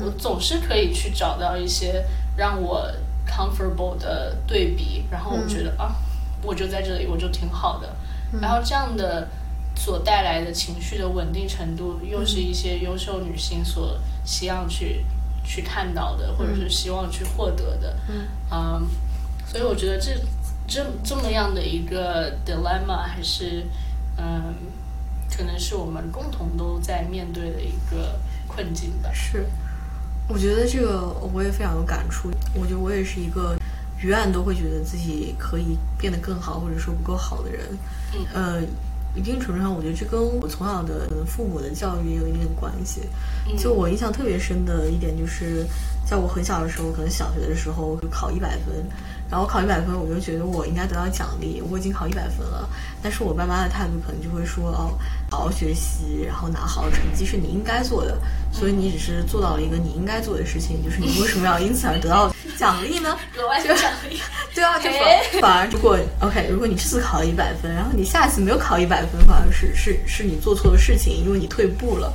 [0.00, 2.04] 我总是可以去找到一些
[2.36, 2.90] 让我
[3.26, 5.94] comfortable 的对比，然后我觉得、啊，
[6.42, 7.94] 我就在这里，我就挺好的。
[8.40, 9.28] 然后这样的
[9.74, 15.04] 所带来的情绪的稳定程度，又是一些优秀女性所希望去
[15.44, 17.96] 去看到的，或者是希望去获得的。
[18.50, 18.86] 嗯
[19.44, 20.12] 所以我觉得这
[20.66, 23.66] 这这么样的一个 dilemma，还是
[24.16, 24.54] 嗯，
[25.30, 29.10] 可能是我们共同都在面对的一个困境吧。
[29.12, 29.44] 是，
[30.28, 32.30] 我觉得这个我也非常有感触。
[32.54, 33.58] 我觉得我也是一个
[34.00, 37.66] 永远都会觉得自己可以变得更好，或者说不够好的人。
[38.14, 38.62] 嗯呃，
[39.14, 43.02] 一定程度上，我觉得这跟我从小的父母的教育也有一定的关系。
[43.46, 45.66] 嗯就我印象特别深的一点就是，
[46.06, 48.84] 在我很小的时候，可能小学的时候就考一百分，
[49.30, 52.68] 然后考一百分，我就觉得我应该得到奖励，我已经考一百分了。
[53.02, 54.96] 但是我爸妈的态度可能就会说，哦，
[55.32, 58.18] 好好学习，然后拿好成绩是你应该做的，
[58.52, 63.16] 所以你只是做到了一个你应该做的事情，就是你为什么要因此而得到奖励呢？
[63.38, 64.20] 额外的奖励，
[64.54, 72.12] 对啊，就哎反反而如果 OK，如果你这次考了一百分，然后你下次没有考一百分，反而是是是你做错了事情，因为你退步了。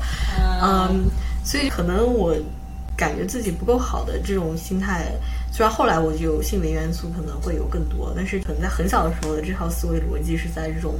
[0.61, 1.09] 嗯，
[1.43, 2.35] 所以可能我
[2.95, 5.11] 感觉自己不够好的这种心态，
[5.51, 10.93] 虽然后来我就性别元素可能会有更多，但是可能在很小的时候的这套思维逻辑是在这种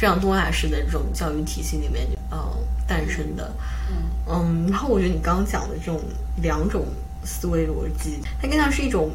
[0.00, 2.38] 非常东亚式的这种教育体系里面，嗯、
[2.86, 3.52] 诞生的。
[3.90, 3.96] 嗯
[4.26, 6.00] 嗯，然后我觉得你刚刚讲的这种
[6.36, 6.86] 两种
[7.22, 9.10] 思维逻辑，它更像是一种，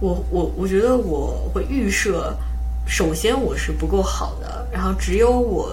[0.00, 2.36] 我我我觉得我会预设，
[2.84, 5.70] 首先我是不够好的，然后只有我，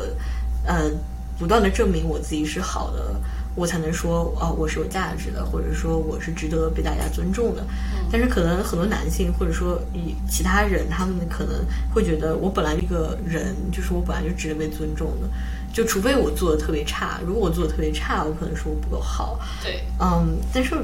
[0.63, 0.91] 呃，
[1.39, 3.15] 不断的证明我自己是好的，
[3.55, 7.65] 我才能说啊、我是有价值的，或者说我是值得被大家尊重的。
[8.11, 15.29] 但是可能很多男性或者说以其他人，他们可能会觉得我本来这个人就是我本来就值得被尊重的，
[15.73, 19.39] 就除非我做的特别差，如果我做的特别差，我可能说我不够好。
[19.63, 20.75] 对，嗯，但是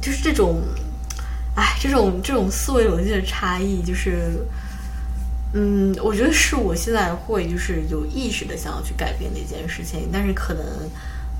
[0.00, 0.60] 就是这种，
[1.56, 4.44] 哎，这种这种思维逻辑的差异，就是，
[5.52, 10.64] 嗯，我觉得是我现在会就是有意识的想要去改变的一件事情，但是可能，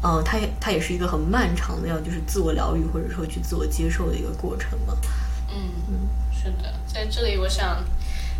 [0.03, 4.95] 嗯，它也它也是一个很漫长的要就是自我疗愈或者说去自我接受的一个过程嘛。
[5.51, 7.83] 嗯，是的，在这里我想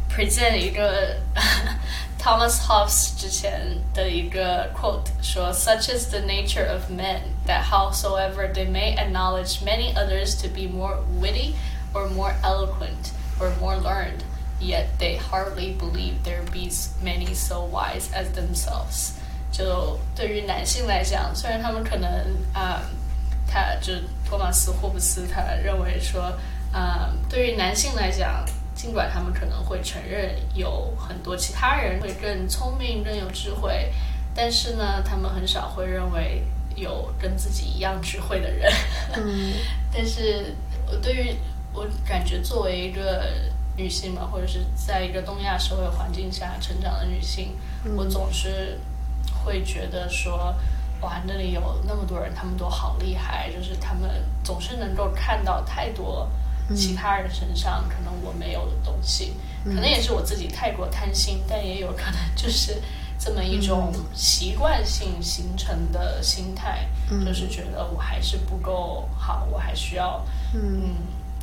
[0.10, 1.18] present 一个
[2.18, 9.62] Thomas Hobbes 之前的一个 quote，说 Such is the nature of men that howsoever they may acknowledge
[9.64, 11.55] many others to be more witty
[11.93, 14.24] or more eloquent or more learned,
[14.60, 16.70] yet they hardly believe there be
[17.03, 19.14] many so wise as themselves.
[19.55, 22.11] 就对于男性来讲，虽然他们可能
[22.52, 22.82] 啊、
[23.46, 23.92] 他就
[24.28, 26.36] 托马斯霍布斯他认为说，
[26.72, 28.44] 啊、对于男性来讲，
[28.74, 33.92] 尽管他们可能会承认有很多其他人会更聪明、更有智慧，
[34.34, 36.42] 但是呢，他们很少会认为
[36.74, 38.72] 有跟自己一样智慧的人。
[39.14, 39.52] 嗯
[39.94, 40.52] 但是
[40.90, 41.36] 我对于
[41.72, 43.24] 我感觉作为一个
[43.76, 47.57] 女性嘛，或者是在一个东亚社会环境下成长的女性，
[47.96, 48.80] 我总是
[49.45, 50.55] 会觉得说，
[51.01, 54.11] 哇，那里有那么多人，他们都好厉害，就是他们
[54.42, 56.28] 总是能够看到太多
[56.74, 59.34] 其他人身上可能我没有的东西，
[59.64, 62.80] 可能也是我自己太过贪心，但也有可能 就是
[63.18, 66.88] 这么一种习惯性形成的心态，
[67.24, 70.24] 就是觉得我还是不够好，我还需要
[70.55, 70.95] 嗯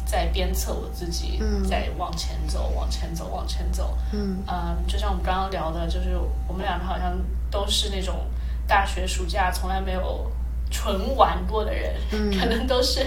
[0.05, 3.97] 在鞭策我自己，嗯再往前走，往前走，往前走。
[4.11, 7.17] 嗯嗯，就像我们刚刚聊的，就是我们两个好像
[7.51, 8.25] 都是那种
[8.65, 10.31] 大学暑假从来没有
[10.71, 13.05] 纯玩过的人，嗯可能都是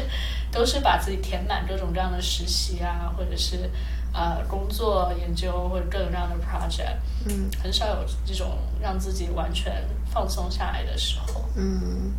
[0.52, 3.70] 都是把自己填满各种各样的实习啊，或者是
[4.12, 9.82] 呃工作研究或者各种各样的 project，嗯很少有这种让自己完全
[10.12, 11.44] 放松下来的时候。
[11.56, 12.12] 嗯，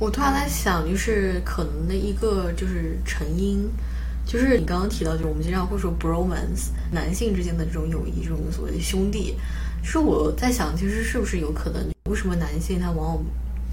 [0.00, 3.70] 我突然在想，就是可能的一个就是成因，
[4.26, 9.38] 就是你刚刚提到，就是我们经常会说 bromance，男性之间的这种友谊，这种所谓的兄弟。
[9.84, 13.24] 是我在想，其实是不是有可能，为什么男性他往往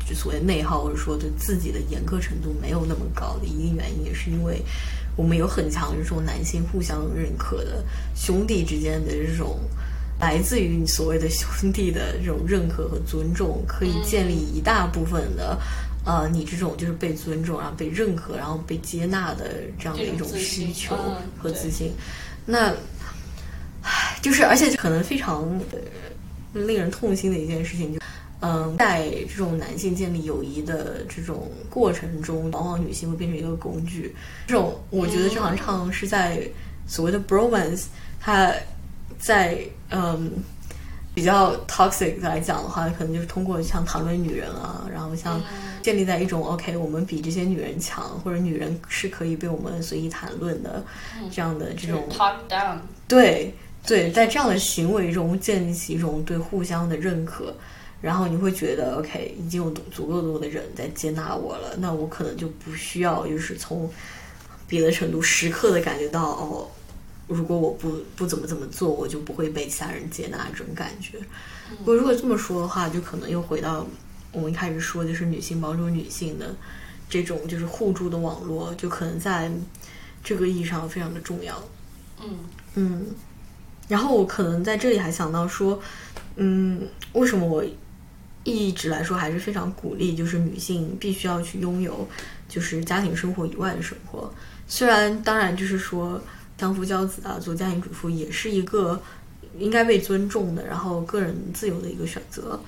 [0.08, 4.62] 就所谓内耗，或者说对自己的严苛程度没有那么高的一个原因，也是因为
[5.16, 7.84] 我们有很强这种男性互相认可的
[8.14, 9.58] 兄弟之间的这种。
[10.20, 15.58] 来自于你所谓的兄弟的这种认可和尊重，可以建立一大部分的，
[16.06, 20.96] 呃，你这种就是被尊重，然后被认可，然后被接纳的这样的一种需求
[21.40, 21.92] 和自信。
[22.46, 22.72] 那，
[24.22, 25.60] 就是而且可能非常
[26.54, 28.00] 令人痛心的一件事情，就
[28.42, 34.16] 嗯，在这种男性建立友谊的这种过程中，往往女性会变成一个工具。
[34.48, 36.42] 这种我觉得这行唱是在
[36.88, 37.86] 所谓的 bromance，
[38.20, 38.54] 它。
[39.20, 39.56] 在
[39.92, 40.32] 嗯
[41.14, 45.40] 比较 toxic 来讲的话，可能就是通过像谈论女人啊，然后像
[45.84, 50.84] 建立在一种 OK，我们比这些女人强，或者女人是可以被我们随意谈论的
[51.32, 52.78] 这样的这种 talk down。
[53.08, 53.54] 对
[53.86, 57.54] 对，在这样的行为中建立起一种对互相的认可，
[58.02, 63.92] 然后你会觉得 OK，已经有足够多的人在接纳我了，那我可能就不需要就是从
[64.68, 66.68] 别的程度时刻的感觉到哦。
[67.28, 71.18] 如果我不不怎么怎么做，我就不会被其他人接纳这种感觉。
[71.80, 73.88] 不过如果这么说的话，就可能又回到
[74.34, 76.54] 我们一开始说，就是女性帮助女性的
[77.10, 79.50] 这种就是互助的网络，就可能在
[80.22, 81.64] 这个意义上非常的重要。
[82.22, 82.40] 嗯
[82.76, 83.08] 嗯。
[83.92, 85.80] 然后我可能在这里还想到说，
[86.38, 87.64] 嗯，为什么我
[88.44, 92.08] 一直来说还是非常鼓励，就是女性必须要去拥有
[92.48, 94.34] 就是家庭生活以外的生活。
[94.68, 96.22] 虽然当然就是说。
[96.62, 99.02] 相夫教子啊，做家庭主妇也是一个
[99.58, 102.60] 应该被尊重的，然后个人自由的一个选择。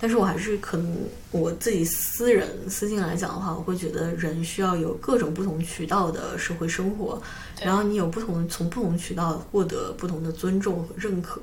[0.00, 0.96] 但是我还是可能
[1.30, 7.20] 我自己私人私信来讲的话，我会觉得人需要有各种不同渠道的社会生活，
[7.62, 11.40] 然后你有不同从不同渠道获得不同的尊重和认可，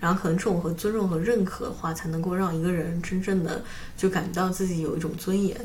[0.00, 3.62] 然后可能这种和尊重和认可的话，才能够让一个人真正的
[3.96, 5.56] 就感觉到自己有一种尊严。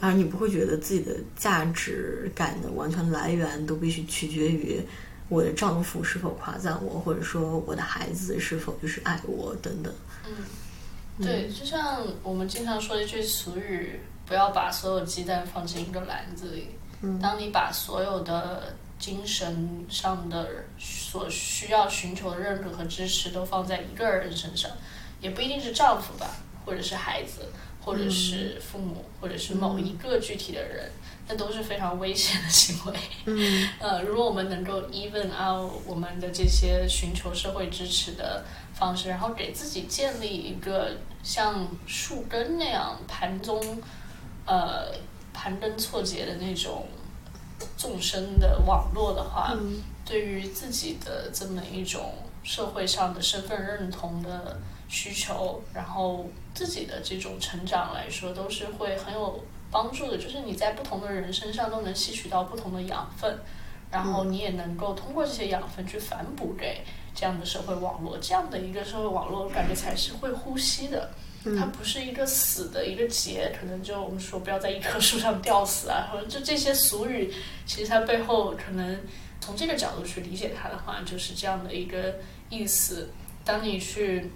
[0.00, 4.80] 而你不会觉得自己的价值感的完全来源都必须取决于。
[5.30, 9.92] 我的丈夫是否夸赞我，或者说我的孩子是否就是爱我等等。
[10.26, 10.34] 嗯，
[11.22, 16.70] 对，就像我们经常说一句俗语：“不要把所有鸡蛋放进一个篮子里。”
[17.02, 20.48] 嗯，当你把所有的精神上的
[20.78, 24.70] 所需要寻求的认可和支持都放在一个人身上，
[25.20, 27.42] 也不一定是丈夫吧，或者是孩子，
[27.80, 30.90] 或者是父母，或者是某一个具体的人。
[31.26, 32.98] 那都是非常危险的行为。
[33.24, 38.44] 嗯， 呃，如果我们能够 even out 我们的这些寻求社会支持的
[38.74, 43.82] 方式，然后给自己建立一个像树根那样盘中
[44.44, 44.92] 呃
[45.32, 46.86] 盘根错节的那种
[47.76, 49.56] 纵深的网络的话，
[50.04, 52.12] 对于自己的这么一种
[52.42, 59.42] 社会上的身份认同的需求，然后自己的这种成长来说，都是会很有。
[59.74, 63.36] 帮助的就是你在不同的人身上都能吸取到不同的养分，
[63.90, 71.10] 然后你也能够通过这些养分去反哺给这样的社会网络，这样的一个社会网络感觉才是会呼吸的，
[71.58, 77.34] 它不是一个死的一个结，可能就我们说不要在一棵树上吊死啊，或者就这些俗语，
[77.66, 79.00] 其实它背后可能
[79.40, 82.14] 从这个角度去理解它的话，就是这样的一个
[82.48, 83.10] 意思。
[83.44, 84.30] 当你去。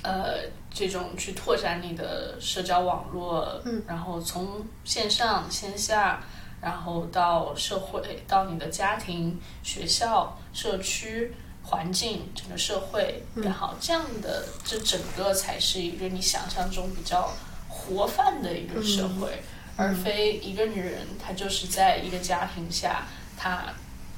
[0.00, 6.22] 呃，这种去拓展你的社交网络，嗯，然后从线上、线下，
[6.60, 11.32] 然后到社会，到你的家庭、学校、社区、
[11.64, 17.32] 环境，整个社会然后，这样的这整个才是一个你想象中比较
[17.68, 19.42] 活泛的一个社会，
[19.76, 23.06] 而非一个女人她就是在一个家庭下，
[23.36, 23.64] 她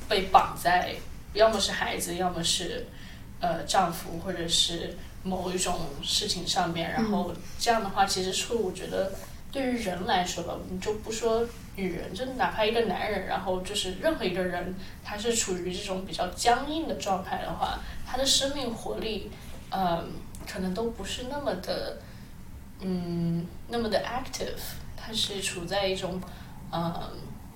[0.08, 0.94] 被绑在
[1.32, 2.86] 要么是孩子，要么是
[3.40, 4.98] 呃丈夫，或者是。
[5.22, 9.12] 某一种事情上面，然后这样的话，其实是我觉得
[9.52, 11.46] 对于人来说吧，我们就不说
[11.76, 19.30] 女人，就哪怕一个男人，然后就是任何一个人，他是处于这种比较僵硬的状态的话，他的生命活力，
[19.70, 20.04] 呃，
[20.50, 21.98] 可能都不是那么的，
[22.80, 24.60] 嗯，那么的 active，
[24.96, 26.20] 他是处在一种，
[26.72, 26.92] 嗯。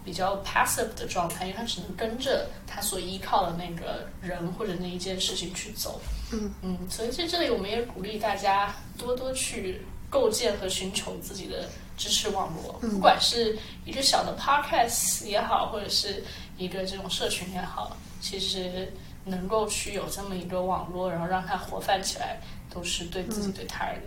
[0.05, 5.99] 比较 passive 的状态，因为他只能跟着他所依靠的那个人或者那一件事情去走。
[6.35, 9.81] 嗯嗯，所以在这里我们也鼓励大家多多去
[10.11, 16.23] 构建和寻求自己的支持网络，不管是一个小的 podcast 也好，或者是
[16.59, 18.93] 一个这种社群也好，其实
[19.25, 24.03] 能够去有这么一个网络，然后让它活泛起来，都是对自己、对他人、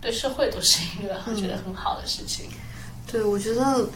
[0.00, 2.46] 对社会都是一个我觉得很好的事情。
[3.10, 3.88] 对，我觉得。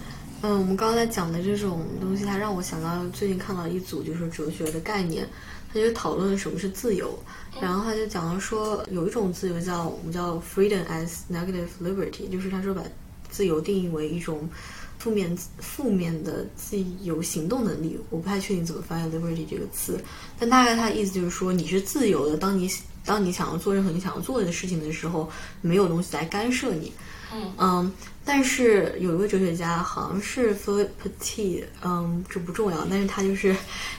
[0.42, 5.26] 嗯，我们刚才讲的这种东西，它让我想到最近看到一组就是哲学的概念，
[5.76, 7.18] 他就讨论什么是自由，
[7.60, 12.82] 然后他就讲到说有一种自由叫我们叫 freedom as negative liberty，就是他说把
[13.30, 14.48] 自由定义为一种
[14.98, 20.00] 负面负面的自由行动能力，我不太确定怎么翻译 liberty 这个词，
[20.38, 22.70] 但大概他的意思就是说你是自由的，当你
[23.04, 26.90] 当你想要做任何你想要做的事情的时候，没有东西来干涉你。
[27.58, 27.92] 嗯
[28.28, 33.54] 但是有一位哲学家，好像是 Philip Petit，嗯，这不重要，但是他就是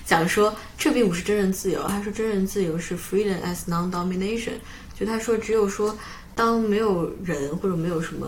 [0.06, 1.82] 讲说，这并不是真正自由。
[1.88, 4.56] 他说，真正自由是 freedom as non-domination。
[5.00, 5.98] 就他说，只有说，
[6.36, 8.28] 当没有人或者没有什么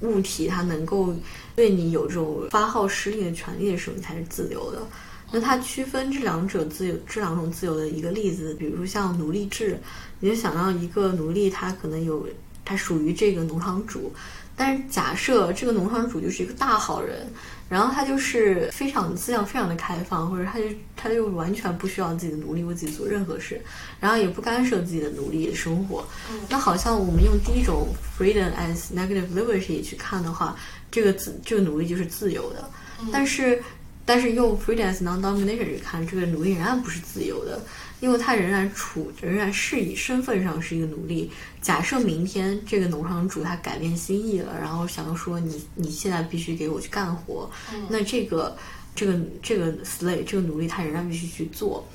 [0.00, 1.14] 物体，它能够
[1.54, 4.82] 对你有这种发号施令的权利的时候，你才是自由的。
[5.30, 9.78] 那他区分这两者自由这两种自由的一个例子，比如说像奴隶制，
[10.18, 12.26] 你就想到一个奴隶，他可能有
[12.64, 14.12] 他属于这个农场主。
[14.56, 17.26] 但是假设这个农场主就是一个大好人，
[17.66, 23.58] 然后他就是非常思想非常的开放，或者他就他就完全不需要自己的奴隶为自己做任何事，
[24.00, 26.06] 然后也不干涉自己的奴隶的生活。
[26.46, 27.88] 那好像我们用第一种
[28.18, 30.54] freedom as negative liberty 去看的话，
[30.90, 32.70] 这个自这个奴隶就是自由的，
[33.10, 33.62] 但是
[34.04, 37.62] 但是用 freedom as non-domination 去看，这个奴隶仍然不是自由的。
[38.00, 41.30] 因为他仍然处，仍然是以身份上是一个奴隶。
[41.62, 47.50] 假设明天这个农场主他改变心意了，然后想要说你你现在必须给我去干活，
[47.88, 48.56] 那这个
[48.94, 51.86] 这个这个 slave 这个奴隶他仍然必须去做。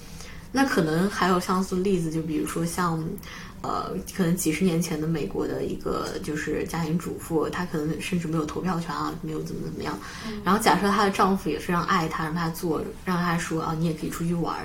[0.52, 3.04] 那可能还有相似例子，就比如说像。
[3.66, 9.98] 呃，可能几十年前的美国的一个就是家庭主妇，她可能甚至没有投票权啊，没有怎么怎么样。
[10.44, 14.56] 然后假设她的丈夫也非常爱她，让她做，让她说啊，你也可以出去玩，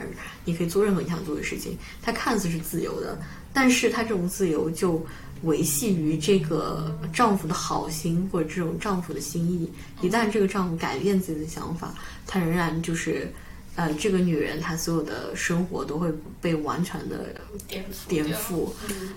[0.45, 1.79] 你可以做任何你想做的事情。
[2.03, 3.19] 她看似是自由的，
[3.55, 5.03] 但是她这种自由就
[5.45, 9.71] 维系于这个丈夫的好心或者这种丈夫的心意。
[10.03, 11.95] 一旦这个丈夫改变自己的想法，
[12.27, 13.33] 她仍然就是。
[13.81, 17.35] 呃，这个女人她所有的生活都会被完全的
[17.67, 18.09] 颠覆。
[18.09, 18.69] 颠覆。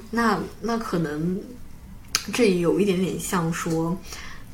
[0.10, 1.38] 那那可能
[2.32, 3.98] 这有一点点像说，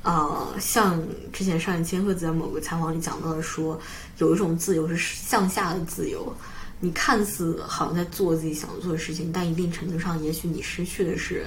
[0.02, 1.00] 呃，像
[1.32, 3.80] 之前上野千鹤子在某个采访里讲到的，说
[4.18, 6.36] 有一种自由是向下的自由，
[6.80, 11.46] 你看似好像在做自己想做的事情，但一定程度上，也许你失去的是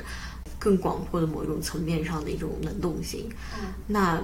[0.56, 3.28] 更广阔的某一种层面上的一种能动性。
[3.88, 4.22] 那。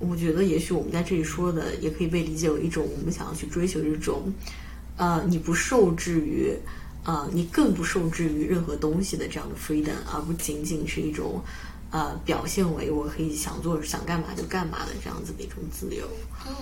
[0.00, 4.32] 我觉得，也许我们在这里说的，也可以被理解为一种我们想要去追求这种，
[4.96, 6.52] 呃，你不受制于，
[7.04, 11.40] 呃，你更不受制于任何东西的这样的 freedom，而不仅仅是一种，
[11.90, 16.06] 呃，表现为我可以想做想干嘛就干嘛的这样子的一种自由。
[16.46, 16.54] 嗯，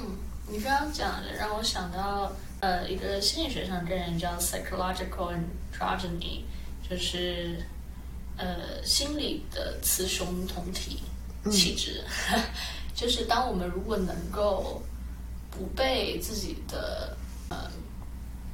[0.49, 2.31] 你刚刚讲的让我想到，
[2.61, 6.43] 呃，一个心理学上概念叫 psychological androgyny，
[6.89, 7.57] 就是，
[8.37, 11.01] 呃，心理的雌雄同体
[11.51, 12.05] 气质。
[12.95, 14.83] 就是当我们如果能够
[15.51, 17.17] 不被自己的
[17.49, 17.71] 呃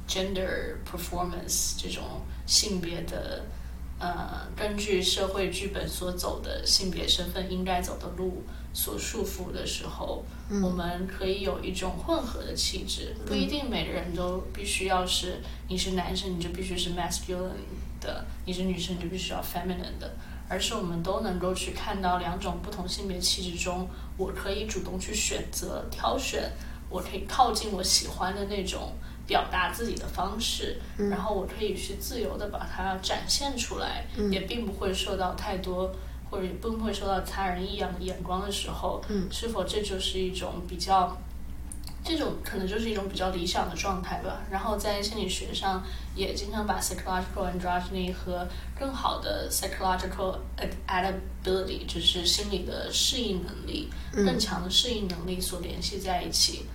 [0.07, 2.03] gender performance 这种
[2.45, 3.45] 性别的
[3.99, 10.23] 呃根据社会剧本所走的性别身份应该走的路所束缚的时候，
[10.63, 17.49] 我们可以有一种混合的气质，不一定每个人都必须要是你是男生你就必须是 masculine
[17.99, 20.13] 的，你是女生你就必须要 feminine 的。
[20.49, 23.87] 而是我们都能够去看到两种不同性别气质中，
[24.17, 26.51] 我可以主动去选择、挑选，
[26.89, 28.91] 我可以靠近我喜欢的那种
[29.27, 35.89] 表达自己的方式，然后我可以去自由的把它展现出来，也并不会受到太多
[36.29, 41.15] 或者也不会受到他人异样的眼光的时候，是否这就是一种比较？
[42.03, 44.41] 这种可能就是一种比较理想的状态吧。
[44.49, 45.83] 然后在心理学上，
[46.15, 48.47] 也经常把 psychological androgyny 和
[48.77, 56.65] 更好的 psychological adaptability，就是心理的适应能力、更强的适应能力所联系在一起。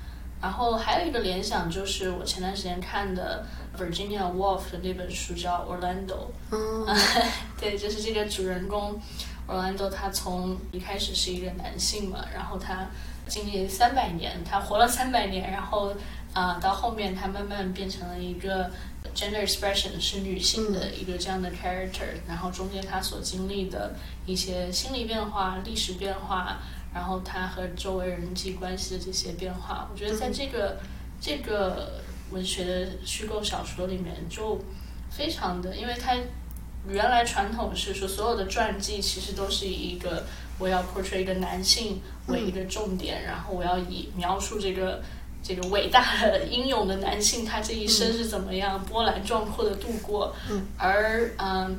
[0.42, 3.44] 然后还有一个联想就是，我前段时间看的
[3.78, 6.28] Virginia Woolf 的那本书叫 Orlando。
[6.50, 6.86] 嗯，
[7.58, 9.00] 对，就是这个主人公
[9.48, 12.86] Orlando，他从一开始是一个男性嘛，然后他。
[13.26, 15.94] 经历三百年，他活了三百年，然后
[16.32, 18.70] 啊，到后面他慢慢变成了一个
[19.14, 23.94] gender expression 是女性的一个这样的 character，然后中间他所经历的
[24.26, 26.58] 一些心理变化、历史变化，
[26.92, 30.78] 然后他和周围人际关系的这些变化，我觉得在这个
[31.20, 34.60] 这个文学的虚构小说里面就
[35.10, 36.14] 非常的，因为他
[36.86, 40.24] 原来传统是说所有的传记其实都是以一个。
[40.59, 45.02] 我要 portray 一个男性为一个重点，然后我要以描述这个
[45.43, 50.35] 这个伟大的英勇的男性他这一生是怎么样波澜壮阔的度过。
[50.78, 51.76] 而嗯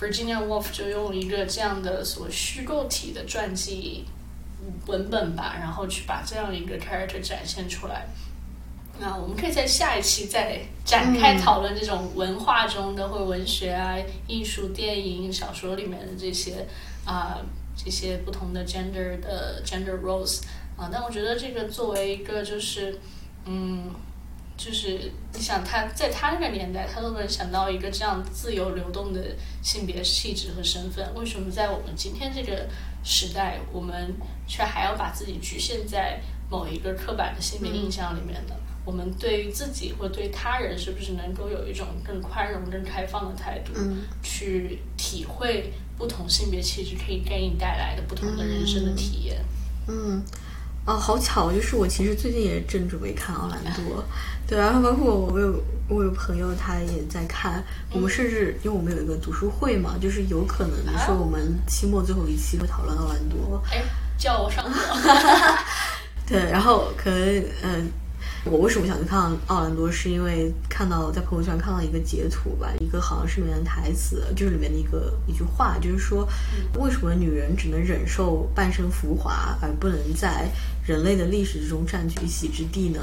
[0.00, 4.04] ，Virginia Woolf 就用一个这样的所虚构体的传记
[4.86, 8.06] 文本吧，然后去把这样一个 character 展现出来。
[8.98, 13.96] 那我们可以在下一期再展开讨论这种文化中的或者文学啊、
[14.26, 16.66] 艺术、电影、小说里面的这些
[17.04, 17.38] 啊。
[17.76, 20.42] 这些不同的 gender 的 gender roles
[20.76, 22.98] 啊，但我觉得这个作为一个就是，
[23.44, 23.90] 嗯，
[24.56, 29.20] 就是你想他在他那个年代，他都能想到一个这样自由流动的
[29.62, 32.68] 性别气质和身份，为什么在我们今天这个
[33.02, 34.14] 时代，我们
[34.46, 36.20] 却还要把自己局限在
[36.50, 38.54] 某一个刻板的性别印象里面呢？
[38.84, 45.72] 我们对于自己或对他人，是不是能够有一种更宽容、更开放的态度，嗯去体会
[46.02, 49.40] 不同性别气质可以给你带来的不同的人生的体验？
[49.86, 50.20] 嗯，
[50.84, 54.04] 哦，好巧，就是我其实最近也正准备看奥兰多，
[54.48, 57.62] 对，然后包括我有我有朋友他也在看，
[57.92, 63.84] 我们甚至因为我们有一个读书会嘛，就是有可能说我们期末最后一期会讨论奥兰多，哎，
[64.18, 64.96] 叫我上课。
[66.26, 67.88] 对，然后可能嗯。
[68.44, 69.88] 我为什么想去看奥兰多？
[69.88, 76.28] 是因为看到在朋友圈看到一个截图吧，一个好像是里面的台词，就是里面的一个一句话，就是说，
[76.76, 80.50] 为什么女人只能忍受半生浮华，而不能在
[80.84, 83.00] 人类的历史之中占据一席之地呢？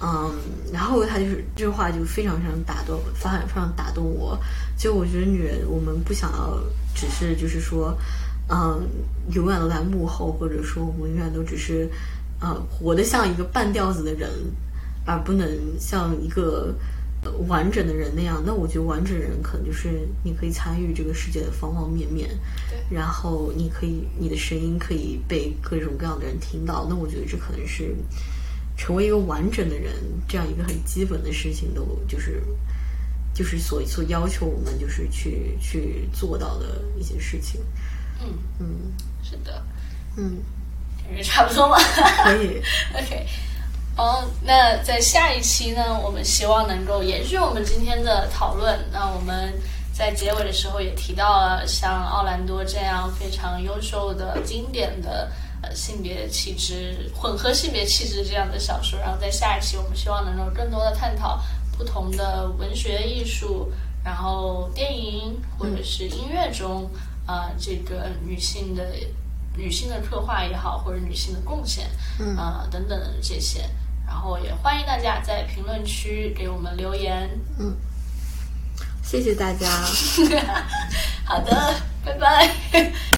[0.00, 0.32] 嗯，
[0.72, 4.38] 然后他就是这句话就非常非常打动，非常非常打动我。
[4.78, 6.60] 就我觉得女人，我们不想要
[6.94, 7.92] 只是就是说，
[8.48, 8.86] 嗯，
[9.32, 11.90] 永远都在幕后，或者说我们永远都只是。
[12.44, 14.28] 呃，活得像一个半吊子的人，
[15.06, 15.48] 而不能
[15.80, 16.74] 像一个
[17.48, 18.42] 完整的人那样。
[18.44, 22.28] 那我觉得完整人可能就是你可以参与这个世界的方方面面，
[22.68, 26.86] 对，然后你可以你的声音可以被各种各样的人听到。
[26.86, 27.96] 那我觉得这可能是
[28.76, 29.94] 成为一个完整的人
[30.28, 32.42] 这样一个很基本的事情，都就是
[33.32, 37.58] 就是所所要求我们就是去去做到的一些事情。
[38.20, 38.66] 嗯嗯，
[39.22, 39.64] 是的，
[40.18, 40.42] 嗯。
[41.06, 41.76] 感觉差不多嘛，
[42.24, 42.62] 可以，
[42.96, 43.26] OK。
[43.96, 48.76] 哦，那在下一期呢，我们希望能够延续我们今天的讨论。
[48.92, 49.54] 那我们
[49.92, 55.30] 在结尾的时候也提到了像奥兰多这样非常优秀的、经典的
[55.62, 58.98] 呃性别气质、混合性别气质这样的小说。
[58.98, 61.40] 然后在下一期，我们希望能够更多的探讨
[61.78, 63.70] 不同的文学艺术，
[64.04, 66.90] 然后电影或者是音乐中
[67.26, 68.84] 啊、呃、这个女性的。
[69.56, 73.68] 女性的刻画也好，或者女性的贡献，嗯啊、呃、等等这些，
[74.06, 77.28] 然后也欢迎大家在评论区给我们留言。
[77.58, 77.76] 嗯，
[79.02, 79.68] 谢谢大家。
[81.24, 81.74] 好的，
[82.04, 82.92] 拜拜。